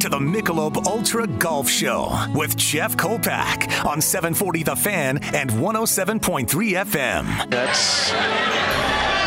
[0.00, 6.48] to the Michelob Ultra Golf Show with Jeff Kolpack on 740 The Fan and 107.3
[6.48, 7.50] FM.
[7.50, 8.10] That's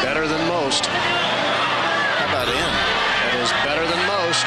[0.03, 0.85] better than most.
[0.85, 2.53] How about in?
[2.53, 4.45] That is better than most.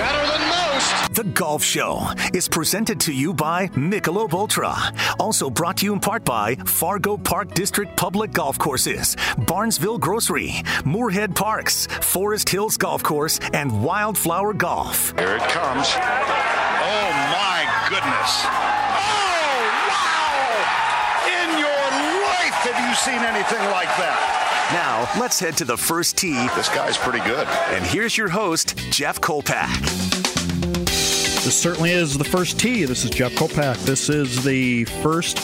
[0.00, 0.96] Better than most.
[1.16, 4.76] The Golf Show is presented to you by Michelob Ultra.
[5.18, 9.16] Also brought to you in part by Fargo Park District Public Golf Courses,
[9.46, 15.18] Barnesville Grocery, Moorhead Parks, Forest Hills Golf Course, and Wildflower Golf.
[15.18, 15.88] Here it comes.
[15.88, 18.44] Oh my goodness.
[18.92, 20.44] Oh, wow!
[21.32, 21.88] In your
[22.28, 24.68] life have you seen anything like that?
[24.74, 26.46] Now, let's head to the first tee.
[26.54, 27.48] This guy's pretty good.
[27.48, 30.26] And here's your host, Jeff Kolpack.
[31.46, 32.86] This certainly is the first tee.
[32.86, 33.76] This is Jeff Kolpack.
[33.84, 35.38] This is the first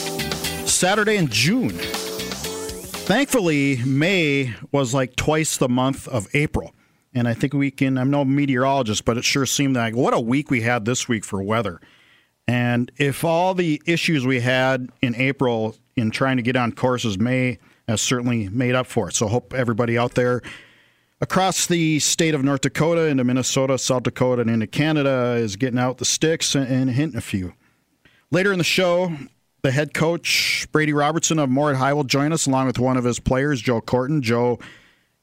[0.67, 1.69] Saturday in June.
[3.07, 6.75] Thankfully, May was like twice the month of April.
[7.13, 10.19] And I think we can, I'm no meteorologist, but it sure seemed like what a
[10.19, 11.79] week we had this week for weather.
[12.49, 17.17] And if all the issues we had in April in trying to get on courses,
[17.17, 19.15] May has certainly made up for it.
[19.15, 20.41] So hope everybody out there
[21.23, 25.79] across the state of North Dakota into Minnesota, South Dakota, and into Canada is getting
[25.79, 27.53] out the sticks and, and hitting a few.
[28.29, 29.13] Later in the show,
[29.61, 33.05] the head coach, Brady Robertson of Moorhead High, will join us along with one of
[33.05, 34.19] his players, Joe Kortan.
[34.19, 34.59] Joe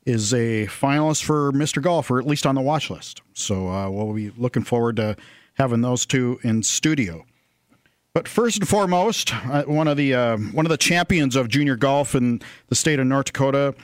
[0.07, 1.83] is a finalist for Mr.
[1.83, 3.21] Golf, or at least on the watch list.
[3.35, 5.17] So uh, we'll be looking forward to
[5.55, 7.27] having those two in studio.
[8.15, 11.77] But first and foremost, uh, one of the uh, one of the champions of junior
[11.77, 13.75] golf in the state of North Dakota,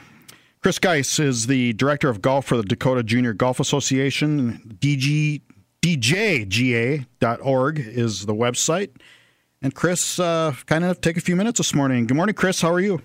[0.66, 4.76] Chris Geiss is the director of golf for the Dakota Junior Golf Association.
[4.80, 5.40] DG,
[5.80, 8.90] DJGA.org is the website.
[9.62, 12.08] And Chris, uh, kind of take a few minutes this morning.
[12.08, 12.62] Good morning, Chris.
[12.62, 13.00] How are you?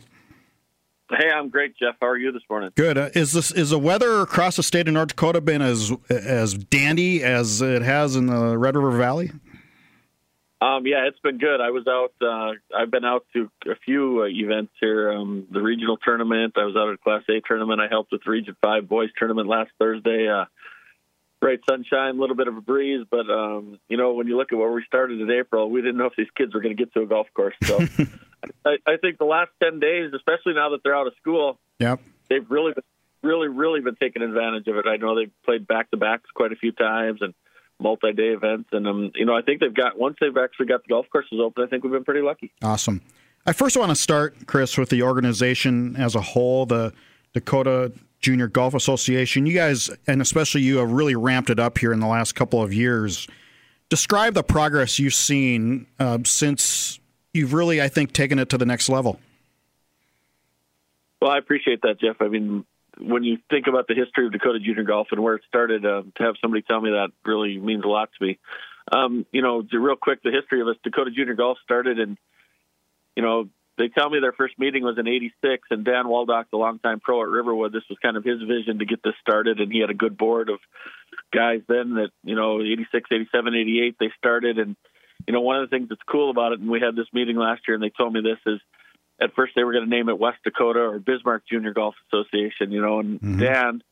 [1.11, 1.97] Hey, I'm great, Jeff.
[2.01, 2.71] How are you this morning?
[2.75, 2.97] Good.
[2.97, 6.55] Uh, is this is the weather across the state of North Dakota been as as
[6.55, 9.29] dandy as it has in the Red River Valley?
[10.61, 11.59] Um, yeah, it's been good.
[11.59, 12.13] I was out.
[12.21, 15.11] Uh, I've been out to a few uh, events here.
[15.11, 16.53] Um, the regional tournament.
[16.55, 17.81] I was out at a Class A tournament.
[17.81, 20.27] I helped with the Region Five boys tournament last Thursday.
[20.29, 20.45] Uh,
[21.39, 24.53] bright sunshine, a little bit of a breeze, but um, you know, when you look
[24.53, 26.85] at where we started in April, we didn't know if these kids were going to
[26.85, 27.55] get to a golf course.
[27.63, 27.79] So,
[28.65, 31.99] I, I think the last ten days, especially now that they're out of school, Yep.
[32.29, 32.83] they've really, been,
[33.23, 34.85] really, really been taking advantage of it.
[34.87, 37.33] I know they've played back to backs quite a few times and
[37.81, 40.89] multi-day events, and um, you know, I think they've got once they've actually got the
[40.89, 41.63] golf courses open.
[41.63, 42.51] I think we've been pretty lucky.
[42.61, 43.01] Awesome.
[43.45, 46.93] I first want to start, Chris, with the organization as a whole, the
[47.33, 49.45] Dakota Junior Golf Association.
[49.45, 52.61] You guys, and especially you, have really ramped it up here in the last couple
[52.61, 53.27] of years.
[53.89, 56.99] Describe the progress you've seen uh, since
[57.33, 59.19] you've really, I think, taken it to the next level.
[61.21, 62.17] Well, I appreciate that, Jeff.
[62.19, 62.65] I mean,
[63.01, 66.03] when you think about the history of Dakota Junior Golf and where it started, uh,
[66.15, 68.39] to have somebody tell me that really means a lot to me.
[68.91, 72.17] Um, you know, real quick, the history of us, Dakota Junior Golf started in,
[73.15, 76.57] you know, they tell me their first meeting was in 86, and Dan Waldock, the
[76.57, 79.71] longtime pro at Riverwood, this was kind of his vision to get this started, and
[79.71, 80.59] he had a good board of
[81.33, 84.59] guys then that, you know, 86, 87, 88, they started.
[84.59, 84.75] And,
[85.25, 87.37] you know, one of the things that's cool about it, and we had this meeting
[87.37, 88.59] last year, and they told me this is,
[89.21, 92.71] at first they were going to name it West Dakota or Bismarck Junior Golf Association,
[92.71, 93.39] you know, and Mhm.
[93.39, 93.83] Dan,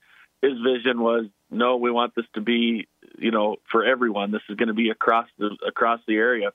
[0.42, 4.32] his vision was, no, we want this to be, you know, for everyone.
[4.32, 6.52] This is going to be across the across the area.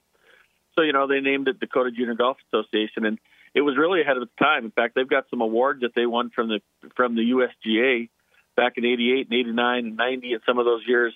[0.74, 3.18] So, you know, they named it Dakota Junior Golf Association, and
[3.54, 4.64] it was really ahead of its time.
[4.64, 6.60] In fact, they've got some awards that they won from the
[6.96, 8.08] from the USGA
[8.56, 11.14] back in '88 and '89 and '90, and some of those years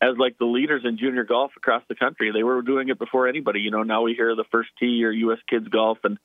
[0.00, 2.30] as like the leaders in junior golf across the country.
[2.30, 3.60] They were doing it before anybody.
[3.60, 5.38] You know, now we hear the first tee or U.S.
[5.48, 6.18] Kids Golf, and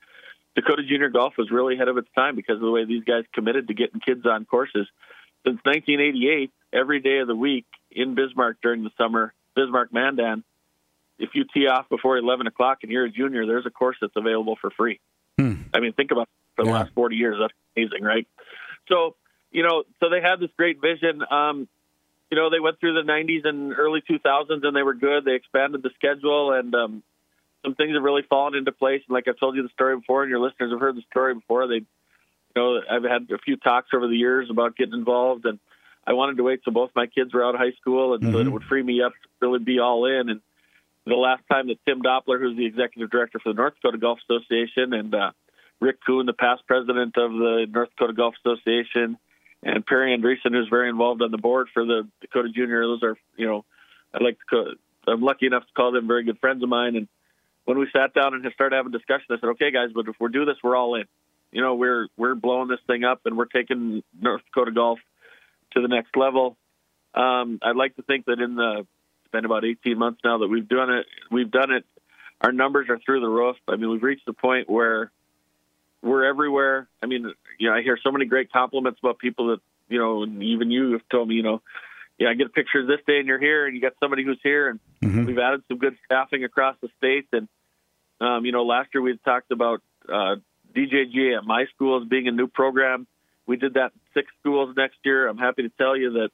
[0.59, 3.23] Dakota Junior Golf was really ahead of its time because of the way these guys
[3.33, 4.87] committed to getting kids on courses.
[5.45, 10.43] Since 1988, every day of the week in Bismarck during the summer, Bismarck Mandan,
[11.17, 14.15] if you tee off before 11 o'clock and you're a junior, there's a course that's
[14.15, 14.99] available for free.
[15.37, 15.53] Hmm.
[15.73, 16.79] I mean, think about it for the Yeah.
[16.79, 17.37] last 40 years.
[17.39, 18.27] That's amazing, right?
[18.89, 19.15] So,
[19.51, 21.23] you know, so they had this great vision.
[21.29, 21.67] Um,
[22.29, 25.23] you know, they went through the 90s and early 2000s and they were good.
[25.25, 27.03] They expanded the schedule and um,
[27.63, 29.01] some things have really fallen into place.
[29.07, 31.33] And like I've told you the story before, and your listeners have heard the story
[31.33, 31.67] before.
[31.67, 31.85] They, you
[32.55, 35.59] know, I've had a few talks over the years about getting involved, and
[36.05, 38.39] I wanted to wait till both my kids were out of high school, and so
[38.39, 40.29] it would free me up to really be all in.
[40.29, 40.41] And
[41.05, 44.19] the last time that Tim Doppler, who's the executive director for the North Dakota Golf
[44.29, 45.31] Association, and uh,
[45.79, 49.17] Rick Kuhn, the past president of the North Dakota Golf Association,
[49.61, 52.81] and Perry Andreessen, who's very involved on the board for the Dakota Junior.
[52.87, 53.65] Those are, you know,
[54.13, 54.45] I like to.
[54.49, 54.73] Call,
[55.07, 56.95] I'm lucky enough to call them very good friends of mine.
[56.95, 57.07] And
[57.65, 60.29] when we sat down and started having discussion, I said, "Okay, guys, but if we're
[60.29, 61.05] do this, we're all in.
[61.51, 64.99] You know, we're we're blowing this thing up, and we're taking North Dakota golf
[65.73, 66.57] to the next level."
[67.13, 68.85] Um, I'd like to think that in the
[69.31, 71.05] been about 18 months now that we've done it.
[71.31, 71.85] We've done it.
[72.41, 73.57] Our numbers are through the roof.
[73.67, 75.11] I mean, we've reached the point where
[76.01, 76.87] we're everywhere.
[77.03, 79.59] I mean, you know, I hear so many great compliments about people that,
[79.89, 81.61] you know, and even you have told me, you know,
[82.19, 84.23] yeah, I get a picture of this day and you're here and you got somebody
[84.23, 85.25] who's here and mm-hmm.
[85.25, 87.27] we've added some good staffing across the state.
[87.31, 87.47] And,
[88.19, 90.35] um, you know, last year we talked about, uh,
[90.75, 93.07] DJG at my school as being a new program.
[93.47, 95.27] We did that in six schools next year.
[95.27, 96.29] I'm happy to tell you that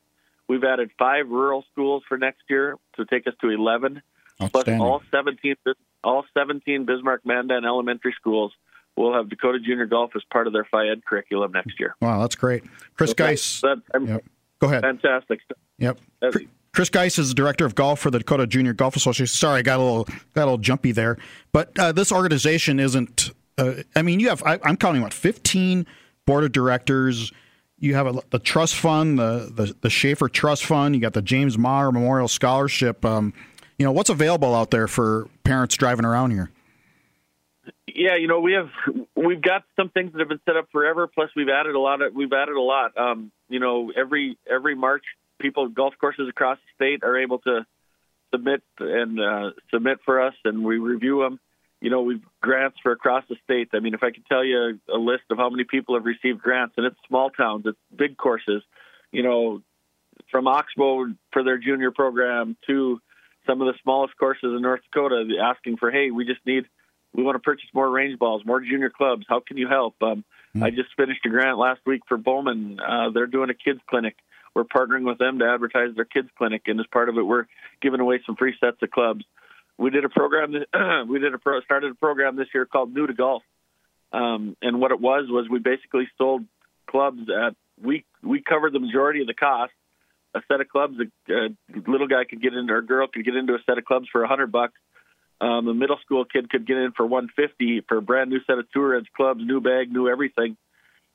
[0.48, 4.02] we've added five rural schools for next year to take us to 11.
[4.52, 5.56] Plus all 17,
[6.04, 8.52] all 17 Bismarck Mandan elementary schools
[8.98, 11.96] will have Dakota Junior Golf as part of their FIED curriculum next year.
[12.02, 12.64] Wow, that's great.
[12.98, 13.62] Chris so Geiss.
[13.62, 14.24] That, yep.
[14.60, 14.82] Go ahead.
[14.82, 15.42] Fantastic.
[15.78, 16.00] Yep.
[16.76, 19.34] Chris Geiss is the director of golf for the Dakota Junior Golf Association.
[19.34, 20.04] Sorry, I got a little
[20.34, 21.18] got a little jumpy there,
[21.54, 23.32] but uh, this organization isn't.
[23.58, 24.44] Uh, I mean, you have.
[24.44, 25.86] I, am counting what 15
[26.26, 27.32] board of directors.
[27.80, 30.96] You have a, the trust fund, the, the the Schaefer Trust Fund.
[30.96, 33.06] You got the James Maher Memorial Scholarship.
[33.06, 33.34] Um,
[33.78, 36.52] you know what's available out there for parents driving around here.
[37.96, 38.70] Yeah, you know we have
[39.16, 41.08] we've got some things that have been set up forever.
[41.08, 42.02] Plus, we've added a lot.
[42.02, 42.98] Of, we've added a lot.
[42.98, 45.04] Um, you know, every every March,
[45.40, 47.66] people golf courses across the state are able to
[48.34, 51.40] submit and uh, submit for us, and we review them.
[51.80, 53.70] You know, we've grants for across the state.
[53.74, 56.42] I mean, if I could tell you a list of how many people have received
[56.42, 58.62] grants, and it's small towns, it's big courses.
[59.14, 59.62] You know,
[60.32, 63.00] from Oxbow for their junior program to
[63.48, 66.66] some of the smallest courses in North Dakota, asking for, hey, we just need
[67.16, 69.26] we want to purchase more range balls, more junior clubs.
[69.28, 69.96] How can you help?
[70.02, 70.24] Um,
[70.56, 70.64] mm-hmm.
[70.64, 72.80] I just finished a grant last week for Bowman.
[72.80, 74.16] Uh, they're doing a kids clinic.
[74.54, 77.46] We're partnering with them to advertise their kids clinic, and as part of it, we're
[77.82, 79.26] giving away some free sets of clubs.
[79.78, 80.54] We did a program.
[81.10, 83.44] we did a pro, started a program this year called New to Golf,
[84.14, 86.46] um, and what it was was we basically sold
[86.88, 89.74] clubs at we we covered the majority of the cost.
[90.34, 91.50] A set of clubs, a, a
[91.88, 94.08] little guy could get into, or a girl could get into a set of clubs
[94.12, 94.74] for a hundred bucks
[95.42, 98.58] um, a middle school kid could get in for 150 for a brand new set
[98.58, 100.58] of tour edge clubs, new bag, new everything.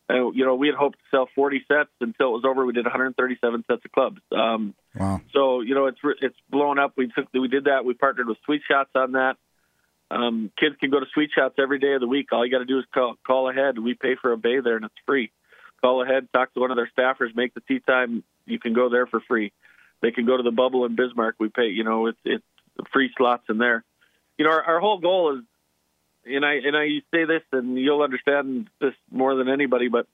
[0.09, 2.67] And you know, we had hoped to sell 40 sets until it was over.
[2.67, 4.21] We did 137 sets of clubs.
[4.33, 5.21] Um, wow!
[5.33, 6.95] So you know, it's it's blown up.
[6.97, 7.85] We took we did that.
[7.85, 9.37] We partnered with Sweet Shots on that.
[10.11, 12.33] Um, kids can go to Sweet Shots every day of the week.
[12.33, 13.79] All you got to do is call call ahead.
[13.79, 15.31] We pay for a bay there, and it's free.
[15.81, 18.23] Call ahead, talk to one of their staffers, make the tee time.
[18.45, 19.53] You can go there for free.
[20.03, 21.37] They can go to the Bubble in Bismarck.
[21.39, 21.69] We pay.
[21.69, 22.45] You know, it's it's
[22.93, 23.85] free slots in there
[24.41, 25.45] you know, our, our whole goal is,
[26.25, 30.07] and I and I you say this, and you'll understand this more than anybody, but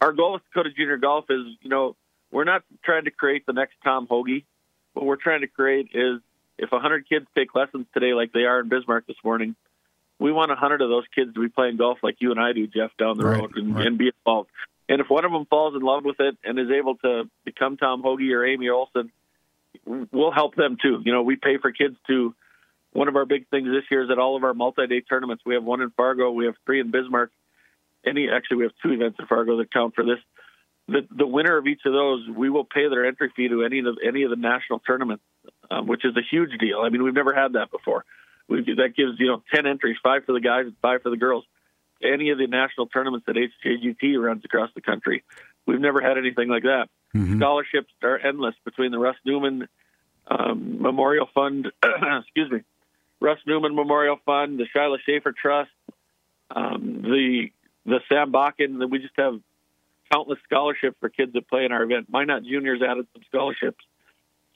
[0.00, 1.96] our goal with Dakota Junior Golf is, you know,
[2.30, 4.44] we're not trying to create the next Tom Hoge.
[4.92, 6.20] What we're trying to create is,
[6.56, 9.56] if 100 kids take lessons today, like they are in Bismarck this morning,
[10.20, 12.68] we want 100 of those kids to be playing golf like you and I do,
[12.68, 13.88] Jeff, down the right, road and, right.
[13.88, 14.50] and be involved.
[14.88, 17.76] And if one of them falls in love with it and is able to become
[17.76, 19.10] Tom Hoge or Amy Olson,
[19.84, 21.02] we'll help them too.
[21.04, 22.36] You know, we pay for kids to
[22.98, 25.54] one of our big things this year is that all of our multi-day tournaments, we
[25.54, 27.30] have one in Fargo, we have three in Bismarck.
[28.04, 30.18] Any actually, we have two events in Fargo that count for this.
[30.88, 33.78] The, the winner of each of those, we will pay their entry fee to any
[33.78, 35.22] of the, any of the national tournaments,
[35.70, 36.80] um, which is a huge deal.
[36.80, 38.04] I mean, we've never had that before.
[38.48, 41.16] We, that gives you know ten entries, five for the guys and five for the
[41.16, 41.44] girls.
[42.02, 45.22] Any of the national tournaments that HJGT runs across the country,
[45.66, 46.88] we've never had anything like that.
[47.14, 47.38] Mm-hmm.
[47.38, 49.68] Scholarships are endless between the Russ Newman
[50.26, 52.62] um, Memorial Fund, excuse me,
[53.20, 55.70] Russ Newman Memorial Fund, the Shiloh Schaefer Trust,
[56.50, 57.48] um, the
[57.84, 58.90] the Sam Bakken.
[58.90, 59.40] We just have
[60.12, 62.08] countless scholarships for kids that play in our event.
[62.10, 63.84] Minot Juniors added some scholarships,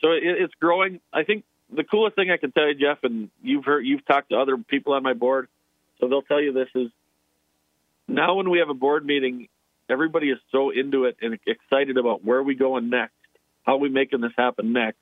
[0.01, 1.01] so it, it's growing.
[1.13, 4.31] I think the coolest thing I can tell you, Jeff, and you've heard, you've talked
[4.31, 5.49] to other people on my board,
[5.99, 6.91] so they'll tell you this is
[8.09, 9.49] now when we have a board meeting,
[9.89, 13.15] everybody is so into it and excited about where we going next,
[13.65, 14.99] how we making this happen next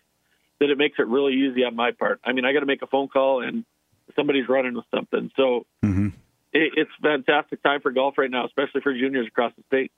[0.61, 2.21] that it makes it really easy on my part.
[2.25, 3.65] I mean, I got to make a phone call and
[4.15, 5.31] somebody's running with something.
[5.37, 6.09] So mm-hmm.
[6.53, 9.91] it, it's fantastic time for golf right now, especially for juniors across the state.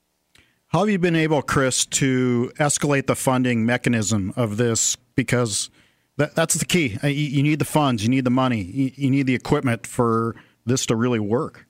[0.69, 4.97] How have you been able, Chris, to escalate the funding mechanism of this?
[5.15, 5.69] Because
[6.17, 6.99] that, that's the key.
[7.03, 9.87] Uh, you, you, need the funds, you need the money, you, you need the equipment
[9.87, 11.67] for this to really work.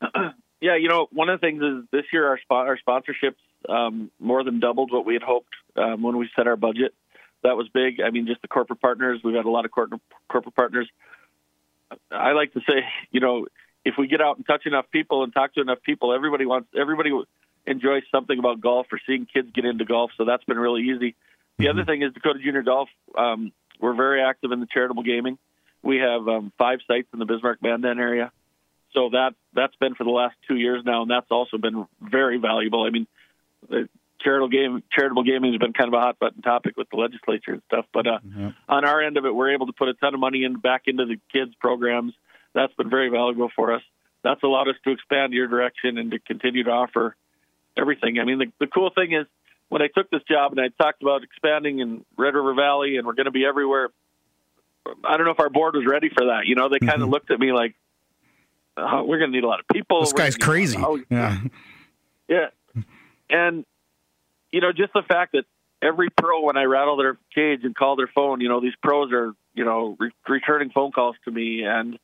[0.60, 3.36] yeah, you know, one of the things is this year our, our sponsorships
[3.68, 6.94] um, more than doubled what we had hoped um, when we set our budget
[7.42, 8.00] that was big.
[8.00, 9.20] I mean, just the corporate partners.
[9.24, 10.88] We've had a lot of corporate corporate partners.
[12.10, 13.46] I like to say, you know,
[13.84, 16.68] if we get out and touch enough people and talk to enough people, everybody wants
[16.78, 17.10] everybody
[17.66, 20.10] enjoys something about golf or seeing kids get into golf.
[20.16, 21.14] So that's been really easy.
[21.58, 21.78] The mm-hmm.
[21.78, 22.88] other thing is Dakota Junior Golf.
[23.16, 25.38] Um, we're very active in the charitable gaming.
[25.82, 28.32] We have um, five sites in the Bismarck Mandan area.
[28.92, 32.38] So that that's been for the last two years now, and that's also been very
[32.38, 32.84] valuable.
[32.84, 33.06] I mean,
[34.22, 37.52] charitable game charitable gaming has been kind of a hot button topic with the legislature
[37.52, 37.86] and stuff.
[37.92, 38.48] But uh, mm-hmm.
[38.68, 40.82] on our end of it, we're able to put a ton of money in back
[40.86, 42.12] into the kids programs.
[42.54, 43.82] That's been very valuable for us.
[44.22, 47.16] That's allowed us to expand your direction and to continue to offer
[47.78, 48.18] everything.
[48.18, 49.26] I mean, the, the cool thing is
[49.68, 53.06] when I took this job and I talked about expanding in Red River Valley and
[53.06, 53.88] we're going to be everywhere.
[55.04, 56.46] I don't know if our board was ready for that.
[56.46, 57.10] You know, they kind of mm-hmm.
[57.10, 57.74] looked at me like,
[58.76, 60.78] oh, "We're going to need a lot of people." This guy's crazy.
[61.10, 61.38] Yeah,
[62.28, 62.46] yeah,
[63.28, 63.64] and
[64.52, 65.44] you know, just the fact that
[65.82, 69.12] every pro, when I rattle their cage and call their phone, you know, these pros
[69.12, 71.98] are, you know, re- returning phone calls to me and,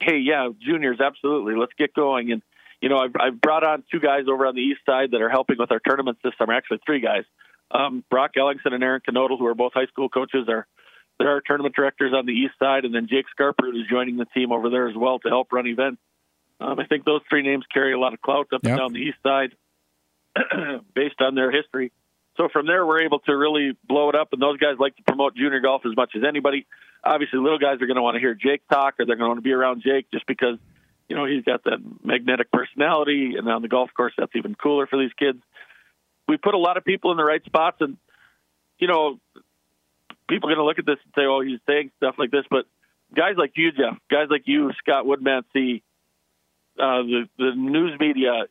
[0.00, 2.32] hey, yeah, juniors, absolutely, let's get going.
[2.32, 2.42] And
[2.82, 5.30] you know, I've, I've brought on two guys over on the east side that are
[5.30, 6.52] helping with our tournaments this summer.
[6.52, 7.22] Actually, three guys.
[7.70, 10.66] Um, Brock Ellingson and Aaron Knodel, who are both high school coaches, are
[11.18, 14.24] they're our tournament directors on the east side, and then Jake Scarper, who's joining the
[14.26, 16.02] team over there as well to help run events.
[16.60, 18.72] Um, I think those three names carry a lot of clout up yep.
[18.72, 19.54] and down the east side
[20.94, 21.92] based on their history.
[22.36, 25.02] So from there, we're able to really blow it up, and those guys like to
[25.02, 26.66] promote junior golf as much as anybody.
[27.04, 29.28] Obviously, little guys are going to want to hear Jake talk, or they're going to
[29.28, 30.58] want to be around Jake just because
[31.08, 34.86] you know he's got that magnetic personality, and on the golf course, that's even cooler
[34.86, 35.38] for these kids.
[36.26, 37.98] We put a lot of people in the right spots, and
[38.78, 39.20] you know,
[40.28, 42.44] people are going to look at this and say, "Oh, he's saying stuff like this,"
[42.50, 42.64] but
[43.14, 45.82] guys like you, Jeff, guys like you, Scott Woodmansee,
[46.78, 48.46] uh, the the news media,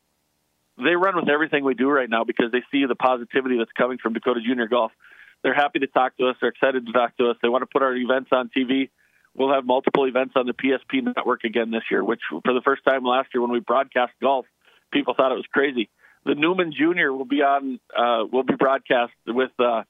[0.83, 3.97] they run with everything we do right now because they see the positivity that's coming
[3.97, 4.91] from Dakota Junior Golf.
[5.43, 6.35] They're happy to talk to us.
[6.39, 7.38] They're excited to talk to us.
[7.41, 8.89] They want to put our events on TV.
[9.35, 12.83] We'll have multiple events on the PSP network again this year, which for the first
[12.83, 14.45] time last year when we broadcast golf,
[14.91, 15.89] people thought it was crazy.
[16.25, 17.79] The Newman Junior will be on.
[17.97, 19.83] Uh, will be broadcast with uh,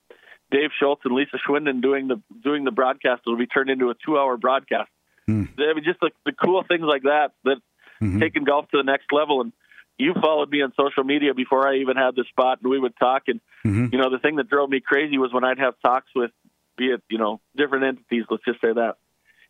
[0.51, 3.23] Dave Schultz and Lisa Schwinden doing the doing the broadcast.
[3.25, 4.89] It'll be turned into a two hour broadcast.
[5.29, 5.49] Mm.
[5.57, 7.57] I mean, just the, the cool things like that that
[8.01, 8.19] mm-hmm.
[8.19, 9.41] taking golf to the next level.
[9.41, 9.53] And
[10.01, 12.97] you followed me on social media before I even had the spot, and we would
[12.97, 13.23] talk.
[13.27, 13.87] And mm-hmm.
[13.91, 16.31] you know, the thing that drove me crazy was when I'd have talks with,
[16.77, 18.25] be it you know, different entities.
[18.29, 18.97] Let's just say that,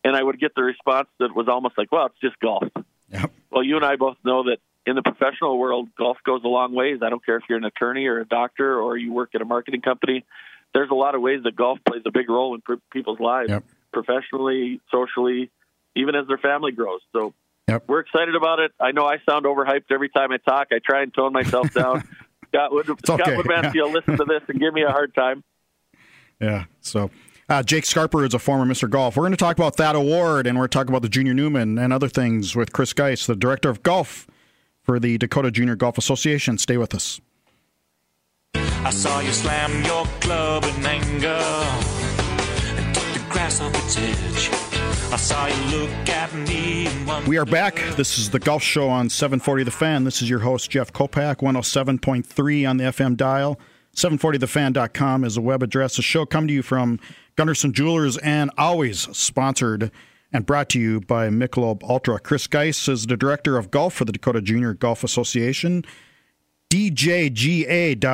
[0.04, 2.64] and I would get the response that was almost like, "Well, it's just golf."
[3.10, 3.32] Yep.
[3.52, 6.74] Well, you and I both know that in the professional world, golf goes a long
[6.74, 7.00] ways.
[7.02, 9.46] I don't care if you're an attorney or a doctor or you work at a
[9.46, 10.26] marketing company.
[10.74, 13.64] There's a lot of ways that golf plays a big role in people's lives, yep.
[13.92, 15.52] professionally, socially,
[15.96, 17.02] even as their family grows.
[17.12, 17.34] So
[17.68, 17.84] Yep.
[17.88, 18.72] We're excited about it.
[18.80, 20.68] I know I sound overhyped every time I talk.
[20.72, 22.04] I try and tone myself down.
[22.48, 23.36] Scott Wood, Scott okay.
[23.36, 23.84] Woodmansee yeah.
[23.84, 25.44] will listen to this and give me a hard time.
[26.40, 26.66] Yeah.
[26.82, 27.12] So
[27.48, 28.90] uh, Jake Scarper is a former Mr.
[28.90, 29.16] Golf.
[29.16, 31.94] We're going to talk about that award and we're talking about the Junior Newman and
[31.94, 34.28] other things with Chris Geiss, the director of golf
[34.82, 36.58] for the Dakota Junior Golf Association.
[36.58, 37.22] Stay with us.
[38.56, 44.61] I saw you slam your club in anger and took the grass off its edge.
[47.28, 47.76] We are back.
[47.98, 50.06] This is the Golf Show on 740 The Fan.
[50.06, 53.60] This is your host, Jeff Kolpack, 107.3 on the FM dial.
[53.94, 55.98] 740thefan.com is the web address.
[55.98, 56.98] The show come to you from
[57.36, 59.92] Gunderson Jewelers and always sponsored
[60.32, 62.18] and brought to you by Michelob Ultra.
[62.18, 65.84] Chris Geiss is the director of golf for the Dakota Junior Golf Association.
[66.70, 68.06] DJGA.org.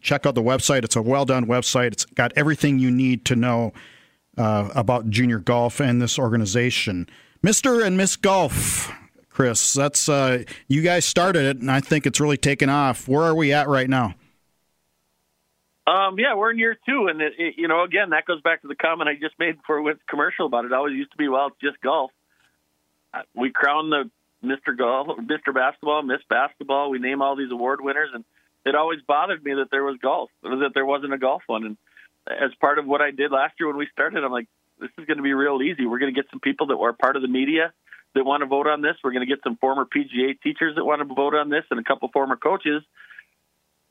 [0.00, 0.82] Check out the website.
[0.82, 1.92] It's a well done website.
[1.92, 3.72] It's got everything you need to know
[4.36, 7.08] uh, about junior golf and this organization.
[7.44, 7.84] Mr.
[7.84, 8.92] and Miss Golf,
[9.30, 13.06] Chris, that's uh, you guys started it, and I think it's really taken off.
[13.08, 14.14] Where are we at right now?
[15.86, 18.62] Um, yeah, we're in year two, and it, it, you know, again, that goes back
[18.62, 20.68] to the comment I just made before went commercial about it.
[20.68, 22.10] it always used to be, well, it's just golf.
[23.14, 24.10] Uh, we crown the
[24.44, 24.76] Mr.
[24.76, 25.54] Golf, Mr.
[25.54, 26.90] Basketball, Miss Basketball.
[26.90, 28.24] We name all these award winners, and
[28.64, 31.64] it always bothered me that there was golf, that there wasn't a golf one.
[31.64, 31.76] And
[32.26, 35.06] as part of what I did last year when we started, I'm like, this is
[35.06, 35.86] going to be real easy.
[35.86, 37.72] We're going to get some people that were part of the media
[38.14, 38.96] that want to vote on this.
[39.02, 41.80] We're going to get some former PGA teachers that want to vote on this, and
[41.80, 42.82] a couple former coaches.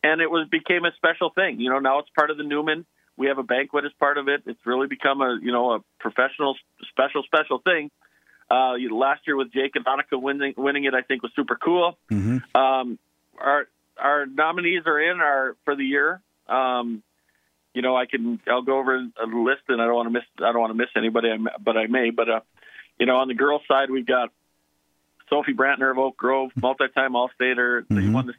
[0.04, 1.60] And it was became a special thing.
[1.60, 2.86] You know, now it's part of the Newman.
[3.18, 4.44] We have a banquet as part of it.
[4.46, 6.56] It's really become a you know a professional,
[6.90, 7.90] special, special thing.
[8.52, 11.98] Uh, last year with Jake and Monica winning winning it, I think was super cool.
[12.12, 12.60] Mm-hmm.
[12.60, 13.00] Um,
[13.40, 16.22] our our nominees are in our for the year.
[16.48, 17.02] Um,
[17.76, 20.24] you know, I can I'll go over a list, and I don't want to miss
[20.38, 21.30] I don't want to miss anybody,
[21.64, 22.10] but I may.
[22.10, 22.40] But uh,
[22.98, 24.32] you know, on the girls' side, we've got
[25.30, 27.86] Sophie Brantner of Oak Grove, multi-time All-Stater.
[27.92, 28.14] Mm-hmm.
[28.14, 28.34] Won the,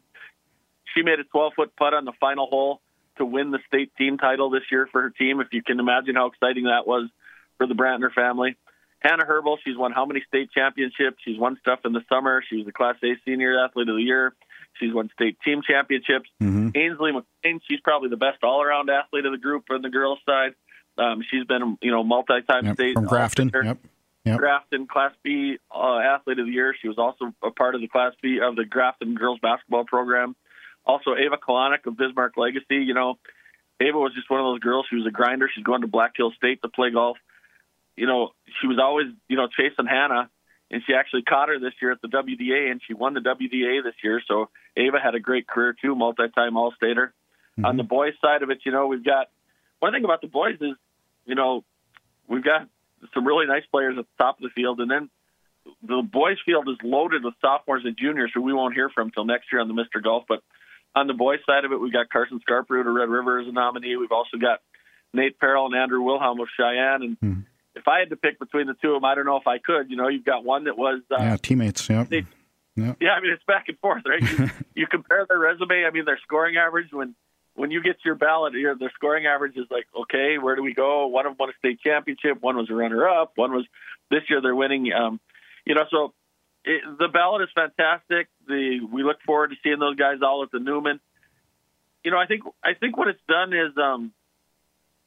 [0.95, 2.81] she made a 12-foot putt on the final hole
[3.19, 5.41] to win the state team title this year for her team.
[5.41, 7.09] If you can imagine how exciting that was
[7.59, 8.57] for the Brantner family.
[9.01, 11.19] Hannah Herbal, she's won how many state championships?
[11.25, 12.43] She's won stuff in the summer.
[12.49, 14.35] She was the Class A Senior Athlete of the Year.
[14.79, 16.29] She's won state team championships.
[16.43, 16.71] Mm-hmm.
[16.75, 20.19] Ainsley McLean, she's probably the best all around athlete of the group on the girls'
[20.27, 20.55] side.
[20.99, 23.51] Um, she's been, you know, multi-time yep, state from Grafton.
[23.53, 23.79] Yep.
[24.25, 24.39] Yep.
[24.39, 26.75] Grafton Class B uh, athlete of the year.
[26.81, 30.35] She was also a part of the Class B of the Grafton girls basketball program.
[30.85, 32.77] Also, Ava Kalanick of Bismarck Legacy.
[32.77, 33.19] You know,
[33.81, 34.87] Ava was just one of those girls.
[34.91, 35.49] She was a grinder.
[35.55, 37.19] She's going to Black Hill State to play golf.
[37.97, 38.31] You know,
[38.61, 40.29] she was always you know chasing Hannah,
[40.73, 43.85] and she actually caught her this year at the WDA, and she won the WDA
[43.85, 44.21] this year.
[44.27, 47.13] So Ava had a great career too, multi-time All-Stater.
[47.59, 47.65] Mm-hmm.
[47.65, 49.29] On the boys' side of it, you know, we've got
[49.81, 50.75] one thing about the boys is,
[51.25, 51.65] you know,
[52.29, 52.69] we've got
[53.15, 55.11] some really nice players at the top of the field, and then
[55.83, 59.25] the boys' field is loaded with sophomores and juniors who we won't hear from until
[59.25, 60.03] next year on the Mr.
[60.03, 60.25] Golf.
[60.29, 60.43] But
[60.95, 63.53] on the boys' side of it, we've got Carson Scarproot of Red River as a
[63.53, 63.97] nominee.
[63.97, 64.61] We've also got
[65.13, 67.03] Nate Perrell and Andrew Wilhelm of Sheyenne.
[67.03, 67.45] And mm.
[67.75, 69.59] if I had to pick between the two of them, I don't know if I
[69.59, 69.91] could.
[69.91, 71.89] You know, you've got one that was uh, yeah teammates.
[71.89, 72.05] Yeah.
[72.77, 72.97] Yep.
[73.01, 74.23] Yeah, I mean it's back and forth, right?
[74.23, 74.51] You,
[74.83, 75.85] you compare their resume.
[75.85, 77.15] I mean their scoring average when
[77.55, 80.63] when you get to your ballot here, their scoring average is like, okay, where do
[80.63, 81.07] we go?
[81.07, 82.43] One of them won a state championship.
[82.43, 83.33] One was a runner-up.
[83.37, 83.65] One was
[84.11, 84.93] this year they're winning.
[84.93, 85.21] Um,
[85.65, 86.13] you know, so
[86.65, 88.29] it, the ballot is fantastic.
[88.47, 91.01] The we look forward to seeing those guys all at the Newman.
[92.05, 94.13] You know, I think I think what it's done is, um,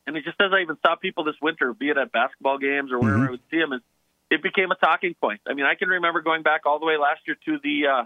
[0.08, 2.92] and it just as I even saw people this winter, be it at basketball games
[2.92, 3.28] or wherever mm-hmm.
[3.28, 3.82] I would see them, is
[4.30, 5.42] it became a talking point.
[5.48, 8.04] I mean, I can remember going back all the way last year to the uh,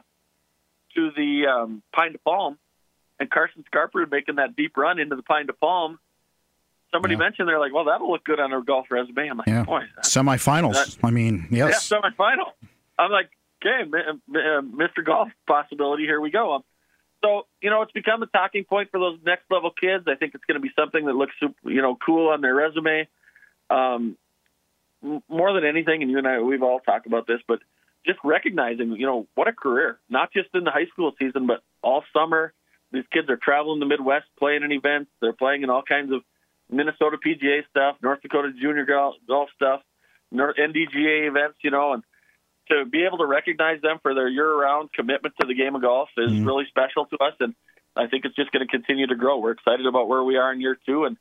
[0.95, 2.57] to the um, Pine to Palm,
[3.19, 5.99] and Carson Scarper making that deep run into the Pine to Palm
[6.93, 7.19] somebody yeah.
[7.19, 9.27] mentioned they're like, well, that'll look good on a golf resume.
[9.27, 9.63] I'm like, yeah.
[9.63, 10.73] boy, semifinals.
[10.73, 12.51] That, I mean, yes, yeah, semifinal.
[12.97, 13.29] I'm like,
[13.65, 13.89] okay,
[14.29, 15.03] Mr.
[15.03, 16.03] Golf possibility.
[16.03, 16.53] Here we go.
[16.53, 16.63] Um,
[17.23, 20.05] so you know, it's become a talking point for those next level kids.
[20.07, 22.53] I think it's going to be something that looks super, you know cool on their
[22.53, 23.07] resume.
[23.69, 24.17] Um,
[25.29, 27.59] more than anything, and you and I, we've all talked about this, but
[28.05, 31.61] just recognizing, you know, what a career, not just in the high school season, but
[31.81, 32.53] all summer.
[32.91, 35.09] These kids are traveling the Midwest, playing in events.
[35.19, 36.21] They're playing in all kinds of
[36.69, 39.81] Minnesota PGA stuff, North Dakota Junior Golf, golf stuff,
[40.33, 42.03] NDGA events, you know, and
[42.69, 46.09] to be able to recognize them for their year-round commitment to the game of golf
[46.17, 46.45] is mm-hmm.
[46.45, 47.53] really special to us, and
[47.95, 49.39] I think it's just going to continue to grow.
[49.39, 51.17] We're excited about where we are in year two, and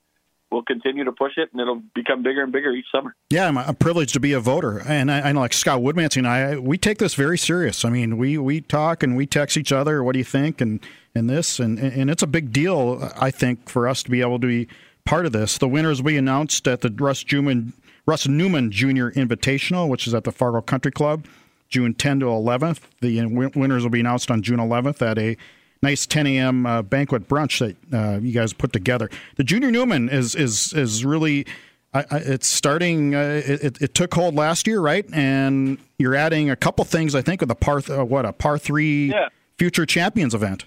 [0.53, 3.15] we'll continue to push it, and it'll become bigger and bigger each summer.
[3.31, 6.19] Yeah, I'm, I'm privileged to be a voter, and I, I know like Scott Woodmansee
[6.19, 7.85] and I, we take this very serious.
[7.85, 10.05] I mean, we we talk and we text each other.
[10.05, 10.61] What do you think?
[10.61, 10.81] And
[11.15, 13.11] and this, and and it's a big deal.
[13.17, 14.69] I think for us to be able to be
[15.05, 15.59] part of this.
[15.59, 17.73] The winners we announced at the Russ Newman,
[18.07, 21.27] Russ Newman Junior Invitational, which is at the Fargo Country Club,
[21.69, 22.81] June 10 to 11th.
[23.01, 25.37] The winners will be announced on June 11th at a
[25.83, 26.67] nice 10 a.m.
[26.67, 29.11] Uh, banquet brunch that uh, you guys put together.
[29.37, 31.47] The Junior Newman is is is really.
[31.95, 33.15] I, I, it's starting.
[33.15, 35.05] Uh, it, it, took hold last year, right?
[35.13, 37.15] And you're adding a couple things.
[37.15, 39.29] I think with a par, th- uh, what a par three yeah.
[39.59, 40.65] future champions event.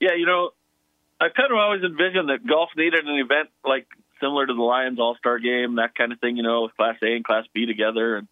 [0.00, 0.52] Yeah, you know,
[1.20, 3.86] I kind of always envisioned that golf needed an event like
[4.20, 6.38] similar to the Lions All Star Game, that kind of thing.
[6.38, 8.28] You know, with Class A and Class B together, and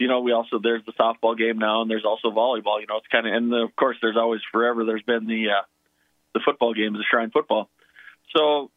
[0.00, 2.80] you know, we also there's the softball game now, and there's also volleyball.
[2.80, 5.50] You know, it's kind of and the, of course there's always forever there's been the
[5.50, 5.64] uh,
[6.34, 7.68] the football games, the Shrine football.
[8.34, 8.70] So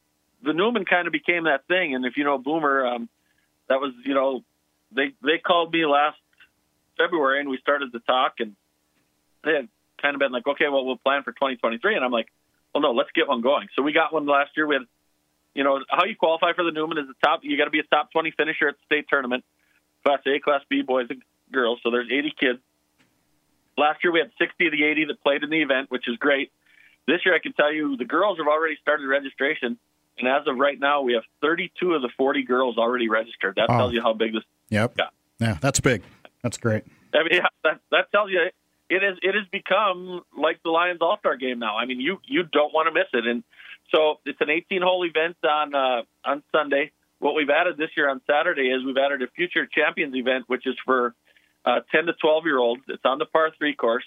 [0.43, 3.09] the Newman kind of became that thing, and if you know Boomer, um,
[3.69, 4.43] that was you know
[4.91, 6.17] they they called me last
[6.97, 8.55] February and we started to talk, and
[9.43, 9.69] they had
[10.01, 12.27] kind of been like, okay, well we'll plan for 2023, and I'm like
[12.73, 13.67] well, no, let's get one going.
[13.75, 14.65] So we got one last year.
[14.65, 14.83] We had,
[15.53, 17.41] you know, how you qualify for the Newman is the top.
[17.43, 19.43] You got to be a top 20 finisher at the state tournament,
[20.03, 21.79] Class A, Class B, boys and girls.
[21.83, 22.59] So there's 80 kids.
[23.77, 26.17] Last year we had 60 of the 80 that played in the event, which is
[26.17, 26.51] great.
[27.07, 29.77] This year I can tell you the girls have already started registration,
[30.17, 33.55] and as of right now we have 32 of the 40 girls already registered.
[33.55, 33.77] That oh.
[33.77, 34.43] tells you how big this.
[34.69, 34.97] Yep.
[34.97, 35.13] Got.
[35.39, 36.03] Yeah, that's big.
[36.43, 36.83] That's great.
[37.13, 38.39] I mean, yeah, that, that tells you
[38.89, 41.77] it is it has become like the Lions All Star Game now.
[41.77, 43.43] I mean, you you don't want to miss it, and
[43.93, 46.91] so it's an 18 hole event on uh, on Sunday.
[47.23, 50.67] What we've added this year on Saturday is we've added a future champions event, which
[50.67, 51.15] is for
[51.63, 52.81] uh, 10 to 12 year olds.
[52.89, 54.03] It's on the par three course.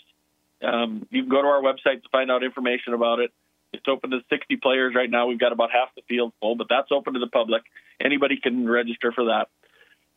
[0.63, 3.33] Um, you can go to our website to find out information about it.
[3.73, 5.29] It's open to 60 players right now.
[5.29, 7.63] We've got about half the field full, but that's open to the public.
[8.05, 9.49] Anybody can register for that.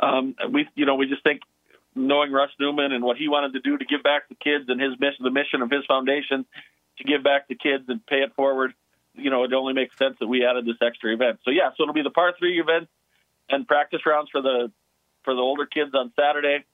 [0.02, 1.40] Um, we, you know, we just think
[1.96, 4.80] knowing Russ Newman and what he wanted to do to give back to kids and
[4.80, 6.46] his mission, the mission of his foundation
[6.98, 8.74] to give back to kids and pay it forward,
[9.22, 11.40] you know, it only makes sense that we added this extra event.
[11.44, 12.88] So yeah, so it'll be the par three event
[13.50, 14.72] and practice rounds for the
[15.24, 16.66] for the older kids on Saturday.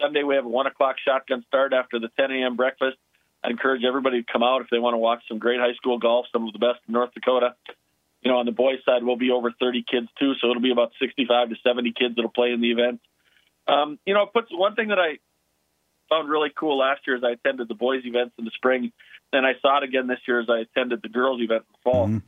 [0.00, 2.56] Sunday we have a one o'clock shotgun start after the 10 a.m.
[2.56, 2.96] breakfast.
[3.44, 5.98] I encourage everybody to come out if they want to watch some great high school
[5.98, 7.54] golf, some of the best in North Dakota.
[8.22, 10.70] You know, on the boys' side, we'll be over 30 kids too, so it'll be
[10.70, 13.00] about 65 to 70 kids that'll play in the event.
[13.66, 15.18] Um, you know, puts one thing that I
[16.08, 18.92] found really cool last year is I attended the boys' events in the spring,
[19.32, 21.90] and I saw it again this year as I attended the girls' event in the
[21.90, 22.06] fall.
[22.08, 22.18] Mm-hmm.